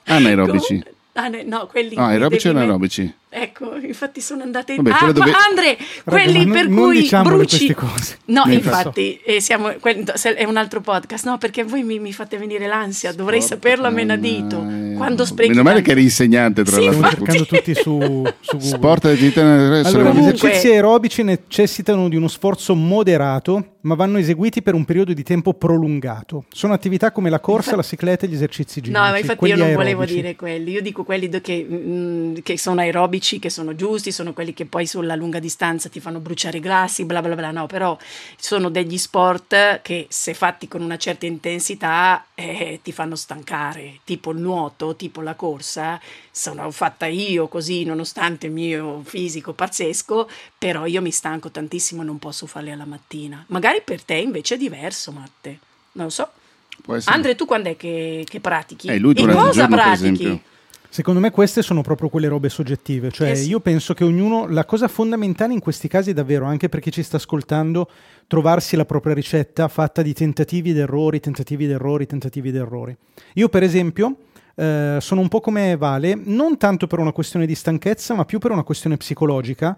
Anaerobici. 0.04 0.82
Ah, 1.14 1.28
no, 1.28 1.66
quelli 1.66 1.96
ah, 1.96 2.06
aerobici 2.06 2.46
o 2.46 2.52
anaerobici? 2.52 3.12
Ecco, 3.30 3.76
infatti 3.76 4.22
sono 4.22 4.42
andate 4.42 4.72
in... 4.72 4.82
Vabbè, 4.82 4.96
ah, 5.04 5.12
dove... 5.12 5.30
Andre, 5.48 5.76
quelli 6.02 6.38
Raga, 6.38 6.52
per 6.52 6.68
non, 6.68 6.84
cui 6.84 7.08
non 7.10 7.22
bruci... 7.24 7.74
cose. 7.74 8.18
No, 8.26 8.44
mi 8.46 8.54
infatti, 8.54 9.20
eh, 9.22 9.40
siamo... 9.40 9.68
è 9.68 10.44
un 10.44 10.56
altro 10.56 10.80
podcast, 10.80 11.26
no, 11.26 11.36
perché 11.36 11.62
voi 11.62 11.82
mi, 11.82 11.98
mi 11.98 12.12
fate 12.12 12.38
venire 12.38 12.66
l'ansia, 12.66 13.12
dovrei 13.12 13.42
Sport, 13.42 13.62
saperlo 13.62 13.86
a 13.86 13.90
menadito. 13.90 14.56
Eh, 14.66 14.94
Quando 14.96 15.26
sprechi... 15.26 15.50
Meno 15.50 15.62
male 15.62 15.82
che 15.82 15.90
eri 15.90 16.04
insegnante, 16.04 16.64
tra 16.64 16.76
sì, 16.76 16.84
l'altro. 16.84 17.06
Stiamo 17.06 17.26
cercando 17.26 17.46
tutti 17.46 17.74
su, 17.74 18.24
su 18.40 18.56
Google. 18.56 18.76
Sport 18.76 19.04
attività... 19.04 19.42
Allora, 19.42 20.10
gli 20.10 20.18
esercizi 20.20 20.68
aerobici 20.68 21.22
necessitano 21.22 22.08
di 22.08 22.16
uno 22.16 22.28
sforzo 22.28 22.74
moderato, 22.74 23.74
ma 23.82 23.94
vanno 23.94 24.16
eseguiti 24.16 24.62
per 24.62 24.72
un 24.72 24.86
periodo 24.86 25.12
di 25.12 25.22
tempo 25.22 25.52
prolungato. 25.52 26.44
Sono 26.48 26.72
attività 26.72 27.12
come 27.12 27.28
la 27.28 27.40
corsa, 27.40 27.76
la 27.76 27.82
cicletta 27.82 28.24
e 28.24 28.30
gli 28.30 28.34
esercizi 28.34 28.80
ginnici. 28.80 29.00
No, 29.00 29.10
ma 29.10 29.18
infatti 29.18 29.44
io 29.44 29.56
non 29.56 29.66
aerobici. 29.66 29.94
volevo 29.94 30.04
dire 30.10 30.34
quelli, 30.34 30.70
io 30.70 30.80
dico 30.80 31.04
quelli 31.04 31.28
che, 31.28 31.66
mh, 31.68 31.74
mm, 31.74 32.34
che 32.42 32.58
sono 32.58 32.80
aerobici 32.80 33.17
calorici 33.18 33.38
che 33.38 33.50
sono 33.50 33.74
giusti, 33.74 34.12
sono 34.12 34.32
quelli 34.32 34.54
che 34.54 34.64
poi 34.64 34.86
sulla 34.86 35.14
lunga 35.14 35.38
distanza 35.38 35.88
ti 35.88 36.00
fanno 36.00 36.20
bruciare 36.20 36.58
i 36.58 36.60
grassi, 36.60 37.04
bla 37.04 37.20
bla 37.20 37.34
bla, 37.34 37.50
no, 37.50 37.66
però 37.66 37.98
sono 38.38 38.70
degli 38.70 38.96
sport 38.96 39.82
che 39.82 40.06
se 40.08 40.34
fatti 40.34 40.68
con 40.68 40.80
una 40.80 40.96
certa 40.96 41.26
intensità 41.26 42.26
eh, 42.34 42.80
ti 42.82 42.92
fanno 42.92 43.16
stancare, 43.16 44.00
tipo 44.04 44.30
il 44.30 44.38
nuoto, 44.38 44.96
tipo 44.96 45.20
la 45.20 45.34
corsa, 45.34 46.00
sono 46.30 46.70
fatta 46.70 47.06
io 47.06 47.48
così, 47.48 47.84
nonostante 47.84 48.46
il 48.46 48.52
mio 48.52 49.02
fisico 49.04 49.52
pazzesco, 49.52 50.28
però 50.56 50.86
io 50.86 51.02
mi 51.02 51.10
stanco 51.10 51.50
tantissimo 51.50 52.02
e 52.02 52.04
non 52.04 52.18
posso 52.18 52.46
farli 52.46 52.70
alla 52.70 52.86
mattina. 52.86 53.44
Magari 53.48 53.82
per 53.84 54.02
te 54.02 54.14
invece 54.14 54.54
è 54.54 54.58
diverso, 54.58 55.12
Matte, 55.12 55.58
non 55.92 56.06
lo 56.06 56.10
so. 56.10 56.30
Andre, 57.06 57.34
tu 57.34 57.44
quando 57.44 57.70
è 57.70 57.76
che, 57.76 58.24
che 58.26 58.38
pratichi? 58.38 58.86
Eh, 58.86 58.98
lui 58.98 59.12
e 59.14 59.26
cosa 59.26 59.50
giorno, 59.50 59.76
pratichi? 59.76 60.40
Secondo 60.90 61.20
me 61.20 61.30
queste 61.30 61.62
sono 61.62 61.82
proprio 61.82 62.08
quelle 62.08 62.28
robe 62.28 62.48
soggettive, 62.48 63.10
cioè 63.10 63.30
Eh 63.30 63.36
sì. 63.36 63.50
io 63.50 63.60
penso 63.60 63.92
che 63.92 64.04
ognuno, 64.04 64.46
la 64.48 64.64
cosa 64.64 64.88
fondamentale 64.88 65.52
in 65.52 65.60
questi 65.60 65.86
casi 65.86 66.10
è 66.10 66.14
davvero, 66.14 66.46
anche 66.46 66.68
per 66.68 66.80
chi 66.80 66.90
ci 66.90 67.02
sta 67.02 67.18
ascoltando, 67.18 67.90
trovarsi 68.26 68.74
la 68.74 68.86
propria 68.86 69.14
ricetta 69.14 69.68
fatta 69.68 70.00
di 70.02 70.14
tentativi 70.14 70.70
ed 70.70 70.78
errori, 70.78 71.20
tentativi 71.20 71.64
ed 71.64 71.72
errori, 71.72 72.06
tentativi 72.06 72.48
ed 72.48 72.56
errori. 72.56 72.96
Io 73.34 73.48
per 73.48 73.62
esempio 73.62 74.16
eh, 74.54 74.96
sono 75.00 75.20
un 75.20 75.28
po' 75.28 75.40
come 75.40 75.76
Vale, 75.76 76.18
non 76.20 76.56
tanto 76.56 76.86
per 76.86 76.98
una 76.98 77.12
questione 77.12 77.46
di 77.46 77.54
stanchezza, 77.54 78.14
ma 78.14 78.24
più 78.24 78.38
per 78.38 78.50
una 78.50 78.64
questione 78.64 78.96
psicologica. 78.96 79.76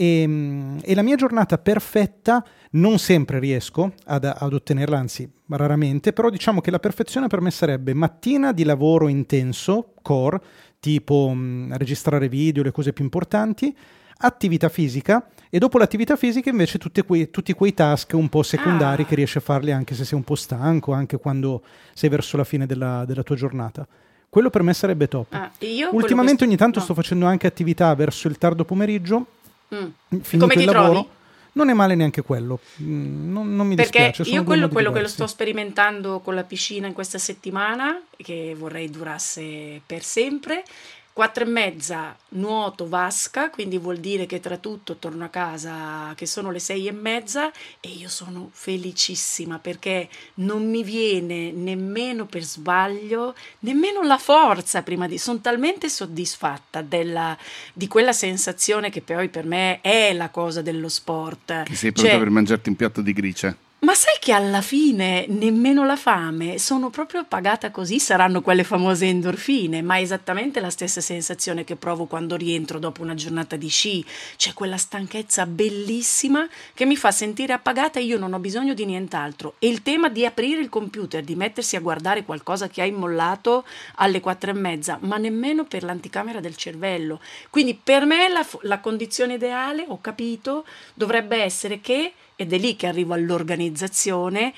E, 0.00 0.24
mm, 0.28 0.78
e 0.84 0.94
la 0.94 1.02
mia 1.02 1.16
giornata 1.16 1.58
perfetta 1.58 2.44
non 2.72 3.00
sempre 3.00 3.40
riesco 3.40 3.94
ad, 4.04 4.24
ad 4.32 4.52
ottenerla, 4.52 4.96
anzi 4.96 5.28
raramente, 5.48 6.12
però 6.12 6.30
diciamo 6.30 6.60
che 6.60 6.70
la 6.70 6.78
perfezione 6.78 7.26
per 7.26 7.40
me 7.40 7.50
sarebbe 7.50 7.94
mattina 7.94 8.52
di 8.52 8.62
lavoro 8.62 9.08
intenso, 9.08 9.94
core, 10.02 10.40
tipo 10.78 11.32
mh, 11.34 11.76
registrare 11.78 12.28
video, 12.28 12.62
le 12.62 12.70
cose 12.70 12.92
più 12.92 13.02
importanti, 13.02 13.76
attività 14.18 14.68
fisica 14.68 15.26
e 15.50 15.58
dopo 15.58 15.78
l'attività 15.78 16.14
fisica 16.14 16.48
invece 16.48 16.78
tutti 16.78 17.02
quei, 17.02 17.30
tutti 17.30 17.52
quei 17.52 17.74
task 17.74 18.12
un 18.14 18.28
po' 18.28 18.44
secondari 18.44 19.02
Ah. 19.02 19.06
che 19.06 19.16
riesci 19.16 19.38
a 19.38 19.40
farli 19.40 19.72
anche 19.72 19.96
se 19.96 20.04
sei 20.04 20.16
un 20.16 20.22
po' 20.24 20.36
stanco, 20.36 20.92
anche 20.92 21.16
quando 21.18 21.62
sei 21.92 22.08
verso 22.08 22.36
la 22.36 22.44
fine 22.44 22.66
della, 22.66 23.04
della 23.04 23.24
tua 23.24 23.34
giornata. 23.34 23.84
Quello 24.30 24.50
per 24.50 24.62
me 24.62 24.74
sarebbe 24.74 25.08
top. 25.08 25.32
Ah, 25.32 25.50
Ultimamente 25.90 26.40
che- 26.42 26.44
ogni 26.44 26.56
tanto 26.56 26.78
no. 26.78 26.84
sto 26.84 26.94
facendo 26.94 27.24
anche 27.26 27.46
attività 27.46 27.94
verso 27.94 28.28
il 28.28 28.36
tardo 28.38 28.64
pomeriggio, 28.64 29.26
Mm. 29.74 29.88
finito 30.22 30.38
Come 30.38 30.54
il 30.54 30.60
ti 30.60 30.64
lavoro. 30.66 30.92
trovi? 30.92 31.08
Non 31.52 31.70
è 31.70 31.72
male 31.72 31.94
neanche 31.96 32.22
quello, 32.22 32.60
Mm, 32.80 33.32
non, 33.32 33.56
non 33.56 33.66
mi 33.66 33.74
Perché 33.74 33.98
dispiace. 33.98 34.24
sono 34.24 34.36
io 34.36 34.44
quello, 34.44 34.68
quello 34.68 34.92
che 34.92 35.00
lo 35.00 35.08
sto 35.08 35.26
sperimentando 35.26 36.20
con 36.20 36.36
la 36.36 36.44
piscina 36.44 36.86
in 36.86 36.92
questa 36.92 37.18
settimana, 37.18 38.00
che 38.16 38.54
vorrei 38.56 38.88
durasse 38.90 39.80
per 39.84 40.04
sempre, 40.04 40.62
quattro 41.18 41.42
e 41.42 41.48
mezza 41.48 42.16
nuoto 42.28 42.88
vasca, 42.88 43.50
quindi 43.50 43.76
vuol 43.76 43.96
dire 43.96 44.24
che 44.24 44.38
tra 44.38 44.56
tutto 44.56 44.98
torno 44.98 45.24
a 45.24 45.28
casa 45.28 46.12
che 46.14 46.26
sono 46.26 46.52
le 46.52 46.60
sei 46.60 46.86
e 46.86 46.92
mezza 46.92 47.50
e 47.80 47.88
io 47.88 48.08
sono 48.08 48.50
felicissima 48.52 49.58
perché 49.58 50.08
non 50.34 50.70
mi 50.70 50.84
viene 50.84 51.50
nemmeno 51.50 52.26
per 52.26 52.44
sbaglio, 52.44 53.34
nemmeno 53.60 54.04
la 54.04 54.16
forza 54.16 54.84
prima 54.84 55.08
di... 55.08 55.18
Sono 55.18 55.40
talmente 55.40 55.88
soddisfatta 55.88 56.82
della, 56.82 57.36
di 57.72 57.88
quella 57.88 58.12
sensazione 58.12 58.88
che 58.88 59.00
poi 59.00 59.28
per 59.28 59.44
me 59.44 59.80
è 59.80 60.12
la 60.12 60.28
cosa 60.28 60.62
dello 60.62 60.88
sport. 60.88 61.64
Che 61.64 61.74
sei 61.74 61.90
pronta 61.90 62.10
Cioè, 62.10 62.18
per 62.20 62.30
mangiarti 62.30 62.68
un 62.68 62.76
piatto 62.76 63.00
di 63.00 63.12
gricia. 63.12 63.56
Ma 63.80 63.94
sai 63.94 64.16
che 64.18 64.32
alla 64.32 64.60
fine 64.60 65.26
nemmeno 65.28 65.84
la 65.84 65.94
fame, 65.94 66.58
sono 66.58 66.90
proprio 66.90 67.24
pagata 67.24 67.70
così, 67.70 68.00
saranno 68.00 68.42
quelle 68.42 68.64
famose 68.64 69.06
endorfine, 69.06 69.82
ma 69.82 69.98
è 69.98 70.00
esattamente 70.00 70.58
la 70.58 70.70
stessa 70.70 71.00
sensazione 71.00 71.62
che 71.62 71.76
provo 71.76 72.06
quando 72.06 72.34
rientro 72.34 72.80
dopo 72.80 73.02
una 73.02 73.14
giornata 73.14 73.54
di 73.54 73.68
sci, 73.68 74.04
c'è 74.36 74.52
quella 74.52 74.76
stanchezza 74.76 75.46
bellissima 75.46 76.44
che 76.74 76.86
mi 76.86 76.96
fa 76.96 77.12
sentire 77.12 77.52
appagata 77.52 78.00
e 78.00 78.02
io 78.02 78.18
non 78.18 78.32
ho 78.32 78.40
bisogno 78.40 78.74
di 78.74 78.84
nient'altro. 78.84 79.54
E 79.60 79.68
il 79.68 79.82
tema 79.82 80.08
di 80.08 80.26
aprire 80.26 80.60
il 80.60 80.68
computer, 80.68 81.22
di 81.22 81.36
mettersi 81.36 81.76
a 81.76 81.80
guardare 81.80 82.24
qualcosa 82.24 82.66
che 82.66 82.82
hai 82.82 82.90
mollato 82.90 83.64
alle 83.96 84.18
quattro 84.18 84.50
e 84.50 84.54
mezza, 84.54 84.98
ma 85.02 85.18
nemmeno 85.18 85.64
per 85.64 85.84
l'anticamera 85.84 86.40
del 86.40 86.56
cervello. 86.56 87.20
Quindi 87.48 87.78
per 87.80 88.04
me 88.06 88.28
la, 88.28 88.44
la 88.62 88.80
condizione 88.80 89.34
ideale, 89.34 89.84
ho 89.86 90.00
capito, 90.00 90.64
dovrebbe 90.94 91.36
essere 91.36 91.80
che 91.80 92.12
ed 92.40 92.52
è 92.52 92.58
lì 92.58 92.76
che 92.76 92.86
arrivo 92.86 93.14
all'organizzazione, 93.14 94.54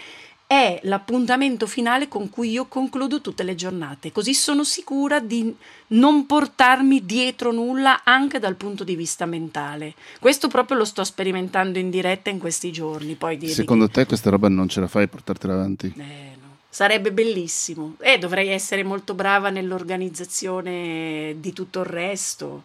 è 0.46 0.80
l'appuntamento 0.82 1.66
finale 1.66 2.08
con 2.08 2.28
cui 2.28 2.50
io 2.50 2.66
concludo 2.66 3.22
tutte 3.22 3.42
le 3.42 3.54
giornate. 3.54 4.12
Così 4.12 4.34
sono 4.34 4.64
sicura 4.64 5.18
di 5.18 5.54
non 5.88 6.26
portarmi 6.26 7.06
dietro 7.06 7.52
nulla 7.52 8.02
anche 8.04 8.38
dal 8.38 8.56
punto 8.56 8.84
di 8.84 8.96
vista 8.96 9.24
mentale. 9.24 9.94
Questo 10.18 10.48
proprio 10.48 10.76
lo 10.76 10.84
sto 10.84 11.04
sperimentando 11.04 11.78
in 11.78 11.88
diretta 11.88 12.28
in 12.28 12.38
questi 12.38 12.70
giorni. 12.70 13.16
Secondo 13.46 13.88
te 13.88 14.04
questa 14.04 14.28
roba 14.28 14.50
non 14.50 14.68
ce 14.68 14.80
la 14.80 14.88
fai 14.88 15.04
a 15.04 15.08
portartela 15.08 15.54
avanti? 15.54 15.94
eh, 15.96 16.36
no. 16.38 16.56
Sarebbe 16.68 17.12
bellissimo. 17.12 17.94
E 17.98 18.18
dovrei 18.18 18.48
essere 18.48 18.82
molto 18.82 19.14
brava 19.14 19.48
nell'organizzazione 19.48 21.36
di 21.38 21.52
tutto 21.54 21.80
il 21.80 21.86
resto. 21.86 22.64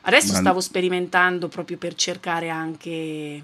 Adesso 0.00 0.32
Ma- 0.32 0.38
stavo 0.38 0.60
sperimentando 0.60 1.46
proprio 1.46 1.76
per 1.76 1.94
cercare 1.94 2.48
anche 2.48 3.42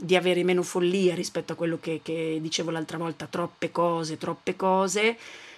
di 0.00 0.14
avere 0.14 0.44
meno 0.44 0.62
follia 0.62 1.14
rispetto 1.14 1.52
a 1.52 1.56
quello 1.56 1.78
che, 1.80 2.00
che 2.02 2.38
dicevo 2.40 2.70
l'altra 2.70 2.98
volta, 2.98 3.26
troppe 3.26 3.72
cose, 3.72 4.16
troppe 4.16 4.54
cose, 4.54 5.16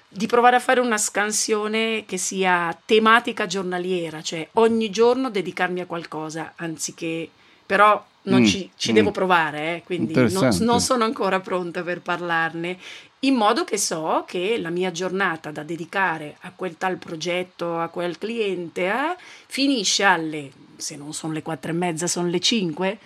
di 0.09 0.26
provare 0.26 0.57
a 0.57 0.61
fare 0.61 0.81
una 0.81 0.96
scansione 0.96 2.05
che 2.07 2.16
sia 2.16 2.76
tematica 2.85 3.46
giornaliera, 3.46 4.22
cioè 4.22 4.48
ogni 4.55 4.88
giorno 4.90 5.29
dedicarmi 5.31 5.81
a 5.81 5.87
qualcosa, 5.87 6.55
anziché 6.57 7.29
però 7.66 8.05
non 8.22 8.40
Mm, 8.42 8.44
ci, 8.44 8.70
ci 8.76 8.90
mm. 8.90 8.94
devo 8.94 9.11
provare, 9.12 9.76
eh, 9.76 9.83
quindi 9.85 10.12
non, 10.14 10.57
non 10.61 10.81
sono 10.81 11.05
ancora 11.05 11.40
pronta 11.40 11.83
per 11.83 12.00
parlarne, 12.00 12.76
in 13.20 13.35
modo 13.35 13.64
che 13.64 13.79
so 13.79 14.24
che 14.26 14.59
la 14.59 14.70
mia 14.70 14.90
giornata 14.90 15.50
da 15.50 15.62
dedicare 15.62 16.37
a 16.40 16.53
quel 16.55 16.76
tal 16.76 16.96
progetto, 16.96 17.79
a 17.79 17.88
quel 17.88 18.18
cliente, 18.18 18.87
eh, 18.87 19.16
finisce 19.46 20.05
alle, 20.05 20.50
se 20.76 20.96
non 20.96 21.12
sono 21.12 21.33
le 21.33 21.42
quattro 21.42 21.70
e 21.70 21.74
mezza, 21.74 22.07
sono 22.07 22.29
le 22.29 22.40
cinque, 22.40 22.98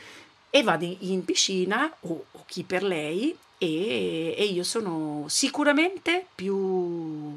e 0.54 0.62
vado 0.62 0.84
in 1.00 1.24
piscina 1.24 1.92
o, 2.02 2.26
o 2.30 2.44
chi 2.46 2.62
per 2.62 2.84
lei 2.84 3.36
e, 3.58 4.36
e 4.38 4.44
io 4.44 4.62
sono 4.62 5.24
sicuramente 5.26 6.26
più, 6.32 7.36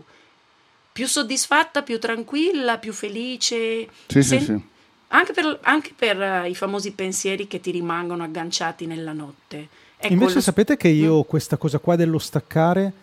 più 0.91 1.07
soddisfatta, 1.07 1.81
più 1.81 1.97
tranquilla, 1.97 2.77
più 2.77 2.93
felice. 2.93 3.87
Sì, 4.05 4.21
sì, 4.21 4.23
Sen- 4.23 4.41
sì. 4.43 4.61
Anche 5.09 5.33
per, 5.33 5.57
anche 5.63 5.93
per, 5.95 6.21
eh, 6.21 6.49
i 6.49 6.53
famosi 6.53 6.91
pensieri 6.91 7.47
che 7.47 7.59
ti 7.59 7.71
rimangono 7.71 8.21
agganciati 8.23 8.85
nella 8.85 9.13
notte. 9.13 9.67
Ecco, 9.97 10.13
Invece 10.13 10.35
lo- 10.35 10.41
sapete 10.41 10.77
che 10.77 10.89
io 10.89 11.17
Mm. 11.19 11.27
questa 11.27 11.57
cosa 11.57 11.79
qua 11.79 11.95
dello 11.95 12.19
staccare 12.19 12.93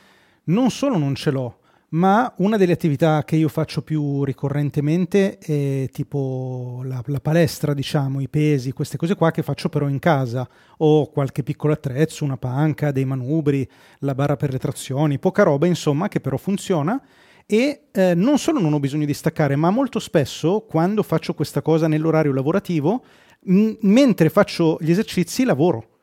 non 0.44 0.70
solo 0.70 0.96
non 0.96 1.16
ce 1.16 1.31
l'ho, 1.33 1.59
ma 1.95 2.33
una 2.39 2.57
delle 2.57 2.73
attività 2.73 3.23
che 3.25 3.37
io 3.37 3.49
faccio 3.49 3.83
più 3.83 4.25
ricorrentemente 4.25 5.39
è 5.39 5.89
tipo 5.93 6.81
la, 6.85 7.01
la 7.07 7.21
palestra, 7.21 7.73
diciamo, 7.73 8.21
i 8.21 8.29
pesi, 8.29 8.73
queste 8.73 8.97
cose 8.97 9.15
qua 9.15 9.31
che 9.31 9.43
faccio 9.43 9.69
però 9.69 9.89
in 9.89 10.01
casa. 10.01 10.49
Ho 10.79 11.09
qualche 11.11 11.45
piccolo 11.45 11.73
attrezzo, 11.73 12.25
una 12.25 12.37
panca, 12.37 12.91
dei 12.91 13.05
manubri, 13.05 13.69
la 14.01 14.15
barra 14.15 14.37
per 14.37 14.51
le 14.51 14.59
trazioni, 14.59 15.21
poca 15.21 15.45
roba 15.45 15.67
insomma 15.67 16.09
che 16.09 16.21
però 16.21 16.37
funziona. 16.37 17.01
E 17.47 17.89
eh, 17.93 18.15
non 18.15 18.39
solo 18.39 18.59
non 18.59 18.73
ho 18.73 18.81
bisogno 18.81 19.07
di 19.07 19.15
staccare, 19.15 19.55
ma 19.55 19.71
molto 19.71 20.01
spesso 20.01 20.65
quando 20.69 21.03
faccio 21.03 21.35
questa 21.35 21.63
cosa 21.63 21.87
nell'orario 21.87 22.33
lavorativo, 22.33 23.05
m- 23.43 23.77
mentre 23.83 24.31
faccio 24.31 24.79
gli 24.81 24.91
esercizi 24.91 25.45
lavoro. 25.45 25.94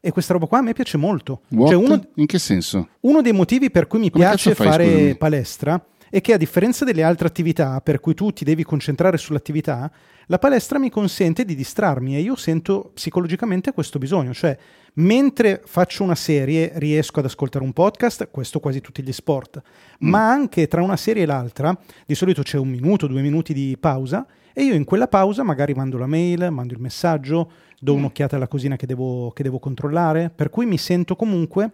E 0.00 0.12
questa 0.12 0.32
roba 0.32 0.46
qua 0.46 0.58
a 0.58 0.62
me 0.62 0.72
piace 0.72 0.96
molto. 0.96 1.40
Cioè 1.50 1.74
uno, 1.74 2.00
In 2.14 2.26
che 2.26 2.38
senso? 2.38 2.88
uno 3.00 3.20
dei 3.20 3.32
motivi 3.32 3.70
per 3.70 3.86
cui 3.86 3.98
mi 3.98 4.10
Come 4.10 4.24
piace 4.24 4.54
fai, 4.54 4.66
fare 4.66 4.84
scusami? 4.86 5.14
palestra 5.16 5.84
è 6.10 6.20
che 6.20 6.32
a 6.32 6.36
differenza 6.36 6.84
delle 6.84 7.02
altre 7.02 7.26
attività 7.28 7.80
per 7.80 8.00
cui 8.00 8.14
tu 8.14 8.32
ti 8.32 8.44
devi 8.44 8.64
concentrare 8.64 9.16
sull'attività, 9.16 9.90
la 10.26 10.38
palestra 10.38 10.78
mi 10.78 10.90
consente 10.90 11.44
di 11.44 11.54
distrarmi 11.54 12.16
e 12.16 12.20
io 12.20 12.36
sento 12.36 12.90
psicologicamente 12.94 13.72
questo 13.72 13.98
bisogno, 13.98 14.32
cioè 14.34 14.56
mentre 14.94 15.62
faccio 15.64 16.02
una 16.02 16.14
serie 16.14 16.72
riesco 16.74 17.20
ad 17.20 17.26
ascoltare 17.26 17.64
un 17.64 17.72
podcast, 17.72 18.28
questo 18.30 18.60
quasi 18.60 18.80
tutti 18.80 19.02
gli 19.02 19.12
sport, 19.12 19.60
Mm. 20.04 20.08
ma 20.08 20.30
anche 20.30 20.68
tra 20.68 20.82
una 20.82 20.96
serie 20.96 21.22
e 21.22 21.26
l'altra, 21.26 21.76
di 22.06 22.14
solito 22.14 22.42
c'è 22.42 22.58
un 22.58 22.68
minuto, 22.68 23.06
due 23.06 23.20
minuti 23.22 23.52
di 23.52 23.76
pausa 23.80 24.26
e 24.52 24.62
io 24.64 24.74
in 24.74 24.84
quella 24.84 25.08
pausa 25.08 25.42
magari 25.42 25.72
mando 25.74 25.98
la 25.98 26.06
mail, 26.06 26.48
mando 26.50 26.72
il 26.74 26.80
messaggio, 26.80 27.50
do 27.80 27.94
Mm. 27.94 27.98
un'occhiata 27.98 28.36
alla 28.36 28.48
cosina 28.48 28.76
che 28.76 28.86
devo, 28.86 29.30
che 29.30 29.42
devo 29.42 29.58
controllare, 29.58 30.30
per 30.34 30.50
cui 30.50 30.66
mi 30.66 30.78
sento 30.78 31.16
comunque, 31.16 31.70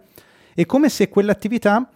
è 0.53 0.65
come 0.65 0.89
se 0.89 1.09
quell'attività, 1.09 1.89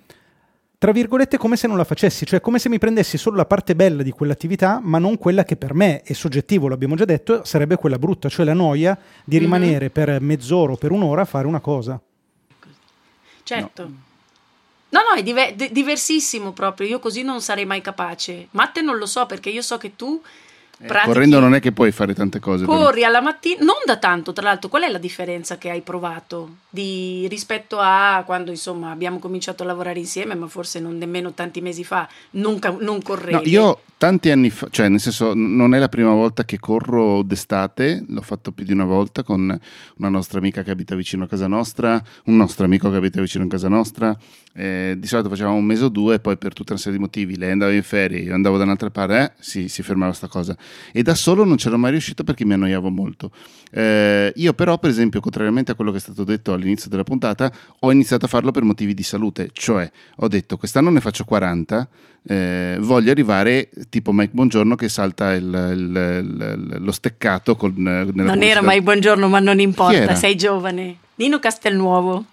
tra 0.79 0.93
virgolette, 0.93 1.37
come 1.37 1.57
se 1.57 1.67
non 1.67 1.75
la 1.75 1.83
facessi, 1.83 2.25
cioè 2.25 2.39
come 2.39 2.57
se 2.57 2.69
mi 2.69 2.79
prendessi 2.79 3.17
solo 3.17 3.35
la 3.35 3.45
parte 3.45 3.75
bella 3.75 4.01
di 4.01 4.11
quell'attività, 4.11 4.79
ma 4.81 4.97
non 4.97 5.17
quella 5.17 5.43
che 5.43 5.57
per 5.57 5.73
me 5.73 6.01
è 6.03 6.13
soggettivo, 6.13 6.69
l'abbiamo 6.69 6.95
già 6.95 7.03
detto, 7.03 7.43
sarebbe 7.43 7.75
quella 7.75 7.99
brutta, 7.99 8.29
cioè 8.29 8.45
la 8.45 8.53
noia 8.53 8.97
di 9.25 9.35
Mhm. 9.35 9.41
rimanere 9.41 9.89
per 9.89 10.21
mezz'ora 10.21 10.71
o 10.71 10.77
per 10.77 10.91
un'ora 10.91 11.23
a 11.23 11.25
fare 11.25 11.47
una 11.47 11.59
cosa. 11.59 11.99
Certo. 13.43 13.83
No, 13.83 14.99
no, 15.01 15.15
è 15.17 15.21
dive- 15.21 15.53
di- 15.55 15.71
diversissimo 15.71 16.51
proprio. 16.53 16.87
Io 16.87 16.99
così 16.99 17.23
non 17.23 17.41
sarei 17.41 17.65
mai 17.65 17.81
capace. 17.81 18.47
Matte 18.51 18.81
non 18.81 18.97
lo 18.97 19.05
so 19.05 19.25
perché 19.25 19.49
io 19.49 19.61
so 19.61 19.77
che 19.77 19.95
tu 19.95 20.21
pratichi- 20.87 21.13
correndo 21.13 21.39
non 21.39 21.53
è 21.53 21.59
che 21.59 21.71
puoi 21.71 21.91
fare 21.91 22.13
tante 22.13 22.39
cose. 22.39 22.65
però. 22.65 22.77
Corri 22.77 23.03
alla 23.03 23.21
mattina, 23.21 23.63
non 23.63 23.75
da 23.85 23.97
tanto, 23.97 24.33
tra 24.33 24.43
l'altro, 24.43 24.69
qual 24.69 24.83
è 24.83 24.89
la 24.89 24.97
differenza 24.97 25.57
che 25.57 25.69
hai 25.69 25.81
provato 25.81 26.55
di- 26.69 27.27
rispetto 27.29 27.77
a 27.79 28.23
quando 28.25 28.51
insomma 28.51 28.91
abbiamo 28.91 29.19
cominciato 29.19 29.63
a 29.63 29.65
lavorare 29.65 29.99
insieme, 29.99 30.35
ma 30.35 30.47
forse 30.47 30.79
non 30.79 30.97
nemmeno 30.97 31.33
tanti 31.33 31.61
mesi 31.61 31.83
fa, 31.83 32.07
non, 32.31 32.59
non 32.79 33.01
correvi? 33.01 33.33
No, 33.33 33.41
io 33.43 33.81
tanti 33.97 34.31
anni 34.31 34.49
fa, 34.49 34.67
cioè 34.71 34.87
nel 34.87 35.01
senso 35.01 35.33
non 35.35 35.73
è 35.75 35.79
la 35.79 35.89
prima 35.89 36.13
volta 36.13 36.45
che 36.45 36.57
corro 36.57 37.21
d'estate, 37.21 38.05
l'ho 38.07 38.21
fatto 38.21 38.53
più 38.53 38.63
di 38.63 38.71
una 38.71 38.85
volta 38.85 39.23
con 39.23 39.59
una 39.97 40.09
nostra 40.09 40.39
amica 40.39 40.63
che 40.63 40.71
abita 40.71 40.95
vicino 40.95 41.25
a 41.25 41.27
casa 41.27 41.47
nostra, 41.47 42.01
un 42.25 42.37
nostro 42.37 42.63
amico 42.63 42.89
che 42.89 42.95
abita 42.95 43.19
vicino 43.19 43.43
a 43.43 43.47
casa 43.47 43.67
nostra, 43.67 44.17
eh, 44.53 44.95
di 44.97 45.05
solito 45.05 45.27
facevamo 45.27 45.57
un 45.57 45.65
mese 45.65 45.83
o 45.83 45.89
due, 45.89 46.19
poi 46.19 46.37
per 46.37 46.53
tutta 46.53 46.71
una 46.71 46.81
serie 46.81 46.97
di 46.97 47.03
motivi, 47.03 47.37
lei 47.37 47.51
andava 47.51 47.73
in 47.73 47.83
ferie, 47.83 48.19
io 48.19 48.33
andavo 48.33 48.57
da 48.57 48.63
un'altra 48.63 48.89
parte, 48.89 49.21
eh, 49.21 49.31
si, 49.39 49.67
si 49.67 49.83
fermava 49.83 50.13
sta 50.13 50.27
cosa. 50.27 50.55
E 50.91 51.01
da 51.03 51.15
solo 51.15 51.43
non 51.43 51.57
c'ero 51.57 51.77
mai 51.77 51.91
riuscito 51.91 52.23
perché 52.23 52.45
mi 52.45 52.53
annoiavo 52.53 52.89
molto. 52.89 53.31
Eh, 53.71 54.31
io 54.35 54.53
però, 54.53 54.77
per 54.79 54.89
esempio, 54.89 55.19
contrariamente 55.19 55.71
a 55.71 55.75
quello 55.75 55.91
che 55.91 55.97
è 55.97 56.01
stato 56.01 56.23
detto 56.23 56.53
all'inizio 56.53 56.89
della 56.89 57.03
puntata, 57.03 57.51
ho 57.79 57.91
iniziato 57.91 58.25
a 58.25 58.27
farlo 58.27 58.51
per 58.51 58.63
motivi 58.63 58.93
di 58.93 59.03
salute, 59.03 59.49
cioè 59.53 59.89
ho 60.17 60.27
detto 60.27 60.57
quest'anno 60.57 60.89
ne 60.89 61.01
faccio 61.01 61.23
40, 61.25 61.87
eh, 62.27 62.77
voglio 62.79 63.11
arrivare 63.11 63.69
tipo 63.89 64.11
Mike 64.11 64.31
Buongiorno 64.33 64.75
che 64.75 64.89
salta 64.89 65.33
il- 65.33 65.43
il- 65.43 66.17
il- 66.71 66.77
lo 66.83 66.91
steccato 66.91 67.55
con, 67.55 67.73
non 67.77 68.05
pubblicità- 68.13 68.45
era 68.45 68.61
mai 68.61 68.81
buongiorno, 68.81 69.27
ma 69.27 69.39
non 69.39 69.59
importa, 69.59 70.15
sei 70.15 70.35
giovane. 70.35 70.97
Nino 71.15 71.39
Castelnuovo. 71.39 72.25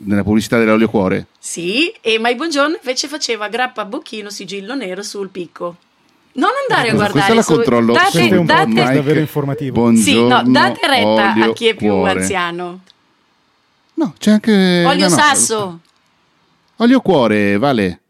nella 0.00 0.22
pubblicità 0.22 0.58
dell'olio 0.58 0.88
cuore. 0.88 1.26
Sì, 1.40 1.88
e 2.00 2.18
Mai 2.20 2.36
Buongiorno 2.36 2.76
invece 2.80 3.08
faceva 3.08 3.48
grappa 3.48 3.82
a 3.82 3.84
bocchino 3.84 4.30
sigillo 4.30 4.74
nero 4.76 5.02
sul 5.02 5.28
picco. 5.28 5.76
Non 6.32 6.50
andare 6.68 6.90
a 6.90 6.94
guardare 6.94 7.10
questa 7.12 7.34
la 7.34 7.42
su- 7.42 7.54
controllo 7.54 7.92
date, 7.94 8.36
un 8.36 8.46
date- 8.46 8.66
Mike, 8.68 8.92
davvero 8.94 9.18
informativo. 9.20 9.72
Buongiorno, 9.80 10.04
sì, 10.04 10.22
no, 10.44 10.52
date 10.52 10.86
retta 10.86 11.32
olio 11.32 11.50
a 11.50 11.52
chi 11.52 11.66
è 11.66 11.74
più 11.74 11.88
cuore. 11.88 12.20
anziano. 12.20 12.80
No, 13.94 14.14
c'è 14.18 14.30
anche 14.32 14.84
Olio 14.86 15.08
no, 15.08 15.14
no, 15.14 15.20
sasso. 15.20 15.80
Olio 16.76 17.00
cuore, 17.00 17.58
vale. 17.58 18.00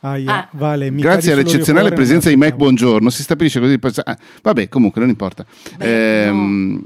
Aia, 0.00 0.32
Ah. 0.34 0.48
vale, 0.52 0.90
mi 0.90 1.00
Grazie 1.02 1.32
all'eccezionale 1.32 1.90
presenza 1.92 2.28
di 2.30 2.36
Mike 2.36 2.54
Buongiorno, 2.54 3.10
si 3.10 3.22
stabilisce 3.22 3.60
così. 3.60 3.78
ah, 4.04 4.16
vabbè, 4.42 4.68
comunque 4.68 5.00
non 5.00 5.10
importa. 5.10 5.44
Beh, 5.76 6.26
Ehm, 6.26 6.82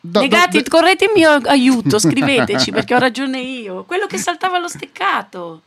do- 0.00 0.20
Negati, 0.20 0.62
do- 0.62 0.68
correte 0.70 1.04
in 1.04 1.10
mio 1.14 1.30
aiuto, 1.30 1.98
scriveteci 2.00 2.72
perché 2.72 2.94
ho 2.94 2.98
ragione 2.98 3.40
io. 3.40 3.84
Quello 3.84 4.06
che 4.06 4.18
saltava 4.18 4.58
lo 4.58 4.68
steccato. 4.68 5.62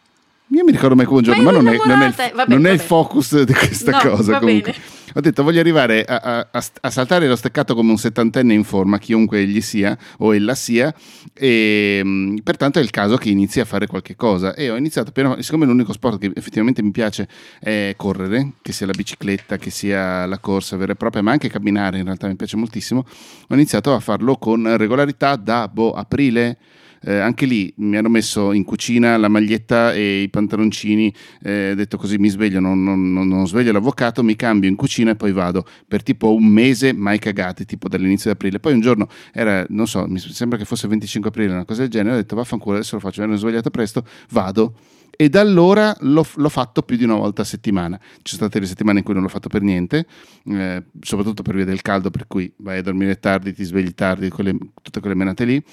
Io 0.51 0.63
mi 0.63 0.71
ricordo 0.71 0.95
Mike 0.95 1.09
Buongiorno, 1.09 1.43
Ma 1.43 1.51
ma, 1.51 1.57
non, 1.57 1.67
è, 1.67 1.77
non 1.85 2.01
è 2.01 2.07
il. 2.07 2.13
Vabbè, 2.33 2.53
non 2.53 2.65
è 2.65 2.71
il 2.71 2.77
vabbè. 2.77 2.87
focus 2.87 3.43
di 3.43 3.53
questa 3.53 3.91
No, 3.91 3.97
cosa. 3.99 4.39
Comunque. 4.39 4.71
bene. 4.71 4.83
Ho 5.13 5.19
detto 5.19 5.43
voglio 5.43 5.59
arrivare 5.59 6.05
a, 6.05 6.47
a- 6.51 6.61
a- 6.81 6.89
saltare 6.89 7.27
lo 7.27 7.35
steccato 7.35 7.75
come 7.75 7.91
un 7.91 7.97
settantenne 7.97 8.53
in 8.53 8.63
forma, 8.63 8.97
chiunque 8.97 9.39
egli 9.39 9.59
sia 9.61 9.97
o 10.19 10.33
ella 10.33 10.53
sia, 10.55 10.93
e 11.33 12.01
mh, 12.03 12.35
pertanto 12.43 12.79
è 12.79 12.81
il 12.81 12.91
caso 12.91 13.17
che 13.17 13.29
inizi 13.29 13.59
a 13.59 13.65
fare 13.65 13.87
qualche 13.87 14.15
cosa. 14.15 14.53
E 14.55 14.69
ho 14.69 14.77
iniziato, 14.77 15.11
piano- 15.11 15.41
siccome 15.41 15.65
l'unico 15.65 15.91
sport 15.91 16.19
che 16.19 16.31
effettivamente 16.33 16.81
mi 16.81 16.91
piace 16.91 17.27
è 17.59 17.93
correre, 17.97 18.53
che 18.61 18.71
sia 18.71 18.85
la 18.85 18.93
bicicletta, 18.93 19.57
che 19.57 19.69
sia 19.69 20.25
la 20.25 20.39
corsa 20.39 20.77
vera 20.77 20.93
e 20.93 20.95
propria, 20.95 21.21
ma 21.23 21.31
anche 21.31 21.49
camminare, 21.49 21.97
in 21.97 22.05
realtà 22.05 22.27
mi 22.27 22.35
piace 22.35 22.55
moltissimo, 22.55 23.05
ho 23.49 23.53
iniziato 23.53 23.93
a 23.93 23.99
farlo 23.99 24.37
con 24.37 24.77
regolarità 24.77 25.35
da 25.35 25.67
boh, 25.67 25.91
aprile. 25.91 26.57
Eh, 27.01 27.17
anche 27.17 27.45
lì 27.45 27.71
mi 27.77 27.95
hanno 27.97 28.09
messo 28.09 28.51
in 28.53 28.63
cucina 28.63 29.17
la 29.17 29.27
maglietta 29.27 29.93
e 29.93 30.21
i 30.21 30.29
pantaloncini, 30.29 31.13
eh, 31.43 31.73
detto 31.75 31.97
così 31.97 32.17
mi 32.17 32.29
sveglio, 32.29 32.59
non, 32.59 32.83
non- 32.83 33.11
non- 33.11 33.47
sveglio 33.47 33.71
l'avvocato, 33.71 34.23
mi 34.23 34.35
cambio 34.35 34.69
in 34.69 34.75
cucina 34.75 35.11
e 35.11 35.15
poi 35.15 35.31
vado 35.31 35.65
per 35.87 36.03
tipo 36.03 36.33
un 36.33 36.45
mese 36.45 36.93
mai 36.93 37.19
cagati, 37.19 37.65
tipo 37.65 37.87
dall'inizio 37.87 38.29
di 38.31 38.35
aprile. 38.35 38.59
Poi 38.59 38.73
un 38.73 38.81
giorno 38.81 39.07
era, 39.31 39.65
non 39.69 39.87
so, 39.87 40.05
mi 40.07 40.19
sembra 40.19 40.57
che 40.57 40.65
fosse 40.65 40.87
25 40.87 41.29
aprile, 41.29 41.53
una 41.53 41.65
cosa 41.65 41.81
del 41.81 41.89
genere, 41.89 42.15
ho 42.15 42.17
detto 42.17 42.35
vaffanculo, 42.35 42.75
adesso 42.75 42.95
lo 42.95 43.01
faccio, 43.01 43.21
mi 43.21 43.27
ero 43.27 43.37
svegliato 43.37 43.69
presto, 43.69 44.05
vado. 44.31 44.73
E 45.19 45.29
da 45.29 45.39
allora 45.41 45.95
l'ho, 46.01 46.23
l'ho 46.35 46.49
fatto 46.49 46.83
più 46.83 46.95
di 46.95 47.03
una 47.03 47.15
volta 47.15 47.41
a 47.41 47.45
settimana. 47.45 47.97
Ci 47.97 48.35
sono 48.35 48.47
state 48.47 48.59
le 48.59 48.67
settimane 48.67 48.99
in 48.99 49.03
cui 49.03 49.15
non 49.15 49.23
l'ho 49.23 49.29
fatto 49.29 49.49
per 49.49 49.63
niente, 49.63 50.05
eh, 50.45 50.83
soprattutto 51.01 51.41
per 51.41 51.55
via 51.55 51.65
del 51.65 51.81
caldo, 51.81 52.11
per 52.11 52.27
cui 52.27 52.53
vai 52.57 52.77
a 52.77 52.81
dormire 52.83 53.17
tardi, 53.19 53.51
ti 53.51 53.63
svegli 53.63 53.95
tardi, 53.95 54.29
quelle- 54.29 54.55
tutte 54.81 54.99
quelle 54.99 55.15
menate 55.15 55.45
lì 55.45 55.63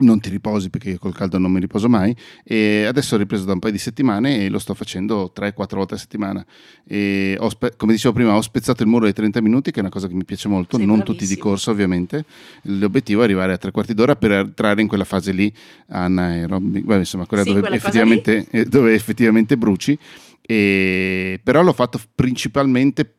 non 0.00 0.20
ti 0.20 0.28
riposi 0.30 0.70
perché 0.70 0.98
col 0.98 1.14
caldo 1.14 1.38
non 1.38 1.50
mi 1.52 1.60
riposo 1.60 1.88
mai 1.88 2.14
e 2.44 2.84
adesso 2.84 3.14
ho 3.14 3.18
ripreso 3.18 3.44
da 3.44 3.52
un 3.52 3.58
paio 3.58 3.72
di 3.72 3.78
settimane 3.78 4.44
e 4.44 4.48
lo 4.48 4.58
sto 4.58 4.74
facendo 4.74 5.32
3-4 5.34 5.52
volte 5.76 5.94
a 5.94 5.96
settimana. 5.98 6.44
E 6.86 7.36
ho 7.38 7.48
spe- 7.48 7.74
come 7.76 7.92
dicevo 7.92 8.14
prima 8.14 8.34
ho 8.34 8.40
spezzato 8.40 8.82
il 8.82 8.88
muro 8.88 9.04
dei 9.04 9.12
30 9.12 9.40
minuti 9.40 9.70
che 9.70 9.78
è 9.78 9.80
una 9.80 9.90
cosa 9.90 10.08
che 10.08 10.14
mi 10.14 10.24
piace 10.24 10.48
molto 10.48 10.76
Sei 10.76 10.86
non 10.86 10.96
bravissimo. 10.98 11.18
tutti 11.18 11.34
di 11.34 11.40
corsa 11.40 11.70
ovviamente. 11.70 12.24
L'obiettivo 12.62 13.20
è 13.20 13.24
arrivare 13.24 13.52
a 13.52 13.58
tre 13.58 13.70
quarti 13.70 13.94
d'ora 13.94 14.16
per 14.16 14.32
entrare 14.32 14.80
in 14.80 14.88
quella 14.88 15.04
fase 15.04 15.32
lì 15.32 15.52
anaerobic 15.88 16.84
Beh, 16.84 16.96
insomma 16.98 17.26
quella, 17.26 17.42
Sì, 17.42 17.48
dove, 17.50 17.60
quella 17.60 17.76
effettivamente, 17.76 18.46
eh, 18.50 18.64
dove 18.64 18.94
effettivamente 18.94 19.56
bruci. 19.56 19.98
E, 20.42 21.40
però 21.42 21.62
l'ho 21.62 21.72
fatto 21.72 22.00
principalmente 22.14 23.14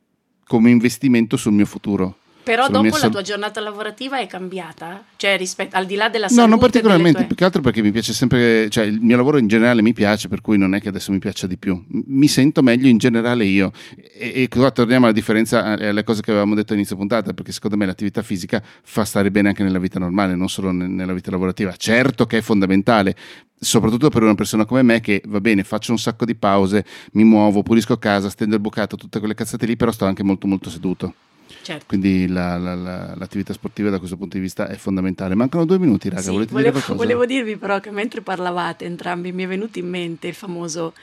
come 0.46 0.70
investimento 0.70 1.38
sul 1.38 1.54
mio 1.54 1.66
futuro 1.66 2.18
Però 2.44 2.66
Sulla 2.66 2.78
dopo 2.80 2.90
mia 2.90 3.00
la 3.00 3.10
tua 3.10 3.22
giornata 3.22 3.60
lavorativa 3.60 4.20
è 4.20 4.26
cambiata? 4.28 5.04
Cioè, 5.16 5.38
rispetto, 5.38 5.76
al 5.76 5.86
di 5.86 5.96
là 5.96 6.10
della 6.10 6.26
No, 6.26 6.34
salute 6.34 6.50
non 6.50 6.60
delle 6.60 6.72
particolarmente, 6.72 7.18
tue- 7.20 7.28
più 7.28 7.36
che 7.36 7.44
altro 7.46 7.62
perché 7.62 7.82
mi 7.82 7.92
piace 7.92 8.14
sempre, 8.14 8.70
cioè 8.70 8.86
il 8.86 9.00
mio 9.00 9.16
lavoro 9.16 9.38
in 9.38 9.48
generale 9.48 9.82
mi 9.82 9.94
piace, 9.94 10.28
per 10.28 10.42
cui 10.42 10.58
non 10.58 10.74
è 10.74 10.82
che 10.82 10.90
adesso 10.90 11.12
mi 11.12 11.20
piaccia 11.20 11.46
di 11.48 11.58
più. 11.58 11.84
Mi 11.88 12.28
sento 12.28 12.62
meglio 12.64 12.88
in 12.88 12.98
generale 12.98 13.46
io. 13.46 13.72
E, 14.14 14.44
e 14.44 14.48
qua 14.48 14.72
torniamo 14.72 15.06
alla 15.06 15.14
differenza, 15.14 15.64
alle 15.64 16.04
cose 16.04 16.22
che 16.22 16.32
avevamo 16.32 16.56
detto 16.56 16.74
all'inizio 16.74 16.96
puntata, 16.96 17.34
perché 17.34 17.52
secondo 17.52 17.78
me 17.78 17.86
l'attività 17.86 18.22
fisica 18.24 18.62
fa 18.84 19.06
stare 19.06 19.30
bene 19.30 19.50
anche 19.50 19.64
nella 19.64 19.80
vita 19.80 20.00
normale, 20.00 20.36
non 20.36 20.50
solo 20.50 20.72
ne- 20.72 20.88
nella 20.88 21.14
vita 21.14 21.30
lavorativa. 21.32 21.76
Certo 21.76 22.26
che 22.26 22.40
è 22.40 22.42
fondamentale. 22.42 23.16
Soprattutto 23.64 24.10
per 24.10 24.24
una 24.24 24.34
persona 24.34 24.66
come 24.66 24.82
me 24.82 25.02
che 25.02 25.22
va 25.28 25.40
bene, 25.40 25.64
faccio 25.64 25.92
un 25.92 26.00
sacco 26.00 26.26
di 26.26 26.34
pause, 26.34 26.84
mi 27.12 27.24
muovo, 27.24 27.62
pulisco 27.62 27.98
casa, 27.98 28.28
stendo 28.32 28.56
il 28.56 28.62
bucato, 28.62 28.96
tutte 28.96 29.20
quelle 29.20 29.36
cazzate 29.36 29.68
lì, 29.68 29.76
però 29.76 29.92
sto 29.92 30.06
anche 30.06 30.24
molto 30.24 30.48
molto 30.48 30.72
seduto. 30.72 31.14
Certo. 31.62 31.86
Quindi 31.88 32.28
la- 32.28 32.58
la- 32.58 32.76
la- 32.76 33.14
l'attività 33.16 33.54
sportiva 33.54 33.90
da 33.90 33.98
questo 34.00 34.18
punto 34.18 34.36
di 34.38 34.42
vista 34.44 34.68
è 34.68 34.76
fondamentale. 34.76 35.36
Mancano 35.36 35.66
due 35.66 35.78
minuti, 35.80 36.10
raga. 36.10 36.22
Sì, 36.22 36.30
Volete 36.32 36.52
volevo, 36.52 36.72
dire 36.72 36.84
qualcosa? 36.84 37.08
volevo 37.08 37.26
dirvi 37.26 37.58
però 37.58 37.80
che 37.80 37.92
mentre 37.92 38.22
parlavate 38.22 38.86
entrambi 38.86 39.32
mi 39.32 39.44
è 39.44 39.48
venuto 39.48 39.80
in 39.80 39.88
mente 39.90 40.28
il 40.28 40.34
famoso 40.34 40.94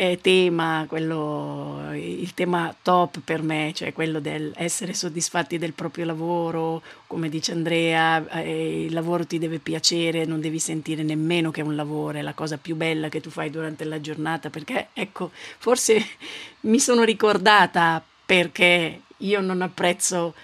eh, 0.00 0.18
tema, 0.20 0.84
quello, 0.88 1.90
il 1.94 2.32
tema 2.34 2.72
top 2.82 3.18
per 3.24 3.42
me, 3.42 3.72
cioè 3.74 3.92
quello 3.92 4.20
del 4.20 4.52
essere 4.54 4.94
soddisfatti 4.94 5.58
del 5.58 5.72
proprio 5.72 6.04
lavoro, 6.04 6.82
come 7.08 7.28
dice 7.28 7.50
Andrea, 7.50 8.24
eh, 8.40 8.84
il 8.84 8.92
lavoro 8.92 9.26
ti 9.26 9.38
deve 9.38 9.58
piacere, 9.58 10.24
non 10.24 10.40
devi 10.40 10.60
sentire 10.60 11.02
nemmeno 11.02 11.50
che 11.50 11.62
è 11.62 11.64
un 11.64 11.74
lavoro, 11.74 12.16
è 12.18 12.22
la 12.22 12.32
cosa 12.34 12.58
più 12.58 12.76
bella 12.76 13.08
che 13.08 13.20
tu 13.20 13.28
fai 13.30 13.50
durante 13.50 13.82
la 13.84 14.00
giornata, 14.00 14.50
perché 14.50 14.88
ecco, 14.92 15.32
forse 15.58 16.00
mi 16.62 16.78
sono 16.78 17.02
ricordata 17.02 18.00
perché 18.24 19.00
io 19.18 19.40
non 19.40 19.62
apprezzo 19.62 20.34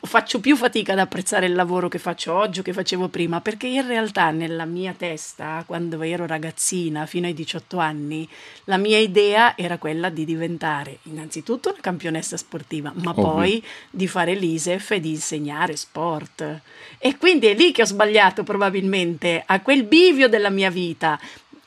faccio 0.00 0.40
più 0.40 0.56
fatica 0.56 0.92
ad 0.92 0.98
apprezzare 0.98 1.46
il 1.46 1.54
lavoro 1.54 1.86
che 1.88 1.98
faccio 1.98 2.34
oggi 2.34 2.60
o 2.60 2.62
che 2.62 2.72
facevo 2.72 3.08
prima, 3.08 3.40
perché 3.40 3.68
in 3.68 3.86
realtà 3.86 4.30
nella 4.30 4.64
mia 4.64 4.92
testa, 4.92 5.62
quando 5.64 6.02
ero 6.02 6.26
ragazzina, 6.26 7.06
fino 7.06 7.26
ai 7.26 7.34
18 7.34 7.78
anni, 7.78 8.28
la 8.64 8.76
mia 8.76 8.98
idea 8.98 9.56
era 9.56 9.78
quella 9.78 10.08
di 10.08 10.24
diventare 10.24 10.98
innanzitutto 11.04 11.68
una 11.70 11.78
campionessa 11.80 12.36
sportiva, 12.36 12.92
ma 12.96 13.10
Ovvio. 13.10 13.22
poi 13.22 13.64
di 13.90 14.08
fare 14.08 14.34
l'ISEF 14.34 14.90
e 14.90 15.00
di 15.00 15.10
insegnare 15.10 15.76
sport. 15.76 16.60
E 16.98 17.16
quindi 17.16 17.46
è 17.46 17.54
lì 17.54 17.70
che 17.70 17.82
ho 17.82 17.86
sbagliato 17.86 18.42
probabilmente, 18.42 19.44
a 19.46 19.60
quel 19.60 19.84
bivio 19.84 20.28
della 20.28 20.50
mia 20.50 20.70
vita. 20.70 21.20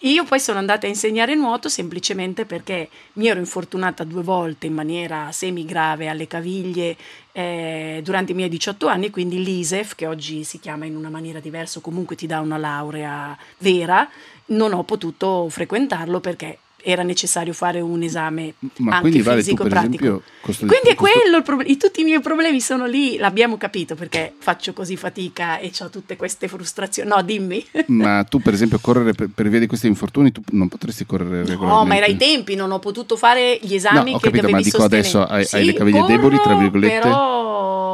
Io 0.03 0.23
poi 0.23 0.39
sono 0.39 0.57
andata 0.57 0.87
a 0.87 0.89
insegnare 0.89 1.35
nuoto 1.35 1.69
semplicemente 1.69 2.45
perché 2.45 2.89
mi 3.13 3.27
ero 3.27 3.37
infortunata 3.37 4.03
due 4.03 4.23
volte 4.23 4.65
in 4.65 4.73
maniera 4.73 5.31
semi-grave 5.31 6.07
alle 6.07 6.25
caviglie 6.25 6.97
eh, 7.31 8.01
durante 8.03 8.31
i 8.31 8.35
miei 8.35 8.49
18 8.49 8.87
anni, 8.87 9.11
quindi 9.11 9.43
l'ISEF, 9.43 9.93
che 9.93 10.07
oggi 10.07 10.43
si 10.43 10.59
chiama 10.59 10.85
in 10.85 10.95
una 10.95 11.09
maniera 11.09 11.39
diversa, 11.39 11.81
comunque 11.81 12.15
ti 12.15 12.25
dà 12.25 12.39
una 12.39 12.57
laurea 12.57 13.37
vera, 13.59 14.09
non 14.47 14.73
ho 14.73 14.83
potuto 14.83 15.47
frequentarlo 15.49 16.19
perché 16.19 16.57
era 16.83 17.03
necessario 17.03 17.53
fare 17.53 17.79
un 17.81 18.01
esame 18.03 18.53
Ma 18.77 18.97
anche 18.97 19.21
vale 19.21 19.37
tu 19.39 19.45
fisico 19.45 19.63
pratico. 19.65 20.21
esempio 20.47 20.67
Quindi 20.67 20.89
è 20.89 20.95
quello 20.95 21.37
il 21.37 21.43
problema, 21.43 21.75
tutti 21.77 22.01
i 22.01 22.03
miei 22.03 22.19
problemi 22.21 22.59
sono 22.61 22.85
lì, 22.85 23.17
l'abbiamo 23.17 23.57
capito 23.57 23.95
perché 23.95 24.33
faccio 24.37 24.73
così 24.73 24.97
fatica 24.97 25.59
e 25.59 25.71
ho 25.79 25.89
tutte 25.89 26.15
queste 26.15 26.47
frustrazioni. 26.47 27.09
No, 27.09 27.21
dimmi. 27.21 27.65
Ma 27.87 28.23
tu 28.23 28.39
per 28.39 28.53
esempio 28.53 28.79
correre 28.79 29.13
per, 29.13 29.29
per 29.33 29.49
via 29.49 29.59
di 29.59 29.67
questi 29.67 29.87
infortuni 29.87 30.31
tu 30.31 30.41
non 30.51 30.67
potresti 30.67 31.05
correre 31.05 31.45
regolarmente. 31.45 31.75
No, 31.77 31.85
ma 31.85 31.95
era 31.95 32.05
ai 32.05 32.17
tempi, 32.17 32.55
non 32.55 32.71
ho 32.71 32.79
potuto 32.79 33.15
fare 33.17 33.59
gli 33.61 33.73
esami 33.75 34.11
No, 34.11 34.15
ho 34.15 34.19
che 34.19 34.25
capito, 34.31 34.47
dovevi 34.47 34.51
ma 34.51 34.61
dico 34.61 34.77
sostenere. 34.79 35.07
adesso 35.07 35.23
hai- 35.25 35.39
hai 35.41 35.45
Sì, 35.45 35.65
le 35.65 35.73
caviglie 35.73 35.99
corro, 36.01 36.11
deboli, 36.15 36.39
tra 36.41 36.55
virgolette? 36.55 36.99
Però 36.99 37.90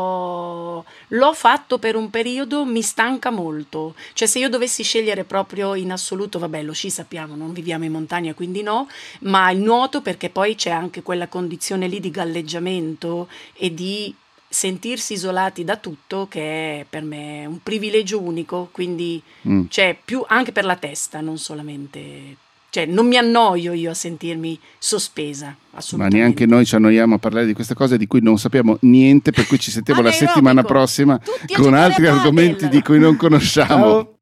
l'ho 1.10 1.34
fatto 1.34 1.78
per 1.78 1.96
un 1.96 2.10
periodo, 2.10 2.66
mi 2.66 2.82
stanca 2.82 3.30
molto. 3.30 3.96
Cioè 4.14 4.28
se 4.28 4.40
io 4.40 4.50
dovessi 4.50 4.84
scegliere 4.84 5.24
proprio 5.24 5.76
in 5.76 5.92
assoluto, 5.92 6.40
vabbè 6.40 6.64
lo 6.64 6.74
sci 6.74 6.90
sappiamo, 6.90 7.36
non 7.36 7.54
viviamo 7.54 7.86
in 7.86 7.92
montagna 7.92 8.34
quindi 8.34 8.62
no, 8.62 8.88
ma 9.22 9.50
il 9.52 9.60
nuoto 9.60 10.02
perché 10.02 10.30
poi 10.30 10.56
c'è 10.56 10.70
anche 10.70 11.02
quella 11.02 11.28
condizione 11.28 11.88
lì 11.88 12.00
di 12.00 12.12
galleggiamento 12.12 13.28
e 13.54 13.74
di 13.74 14.14
sentirsi 14.50 15.14
isolati 15.14 15.64
da 15.64 15.76
tutto 15.76 16.28
che 16.30 16.80
è 16.82 16.86
per 16.90 17.04
me 17.04 17.46
un 17.46 17.62
privilegio 17.62 18.22
unico, 18.22 18.70
quindi 18.72 19.22
mm. 19.48 19.66
c'è 19.68 19.98
più 20.04 20.24
anche 20.28 20.52
per 20.52 20.66
la 20.66 20.76
testa, 20.76 21.20
non 21.20 21.38
solamente 21.38 22.38
cioè 22.70 22.86
non 22.86 23.08
mi 23.08 23.18
annoio 23.18 23.74
io 23.74 23.92
a 23.92 23.94
sentirmi 23.94 24.60
sospesa. 24.78 25.56
Ma 25.96 26.08
neanche 26.08 26.46
noi 26.46 26.66
ci 26.66 26.76
annoiamo 26.76 27.16
a 27.16 27.20
parlare 27.20 27.46
di 27.46 27.54
queste 27.54 27.74
cose 27.74 27.98
di 27.98 28.08
cui 28.08 28.22
non 28.22 28.38
sappiamo 28.38 28.78
niente, 28.82 29.32
per 29.32 29.48
cui 29.48 29.60
ci 29.60 29.72
sentiamo 29.72 30.02
la 30.02 30.12
settimana 30.12 30.64
prossima 30.64 31.20
con 31.56 31.74
altri 31.74 32.08
argomenti 32.08 32.68
di 32.68 32.82
cui 32.82 33.00
non 33.00 33.16
conosciamo. 33.16 33.68
Ciao. 33.68 34.17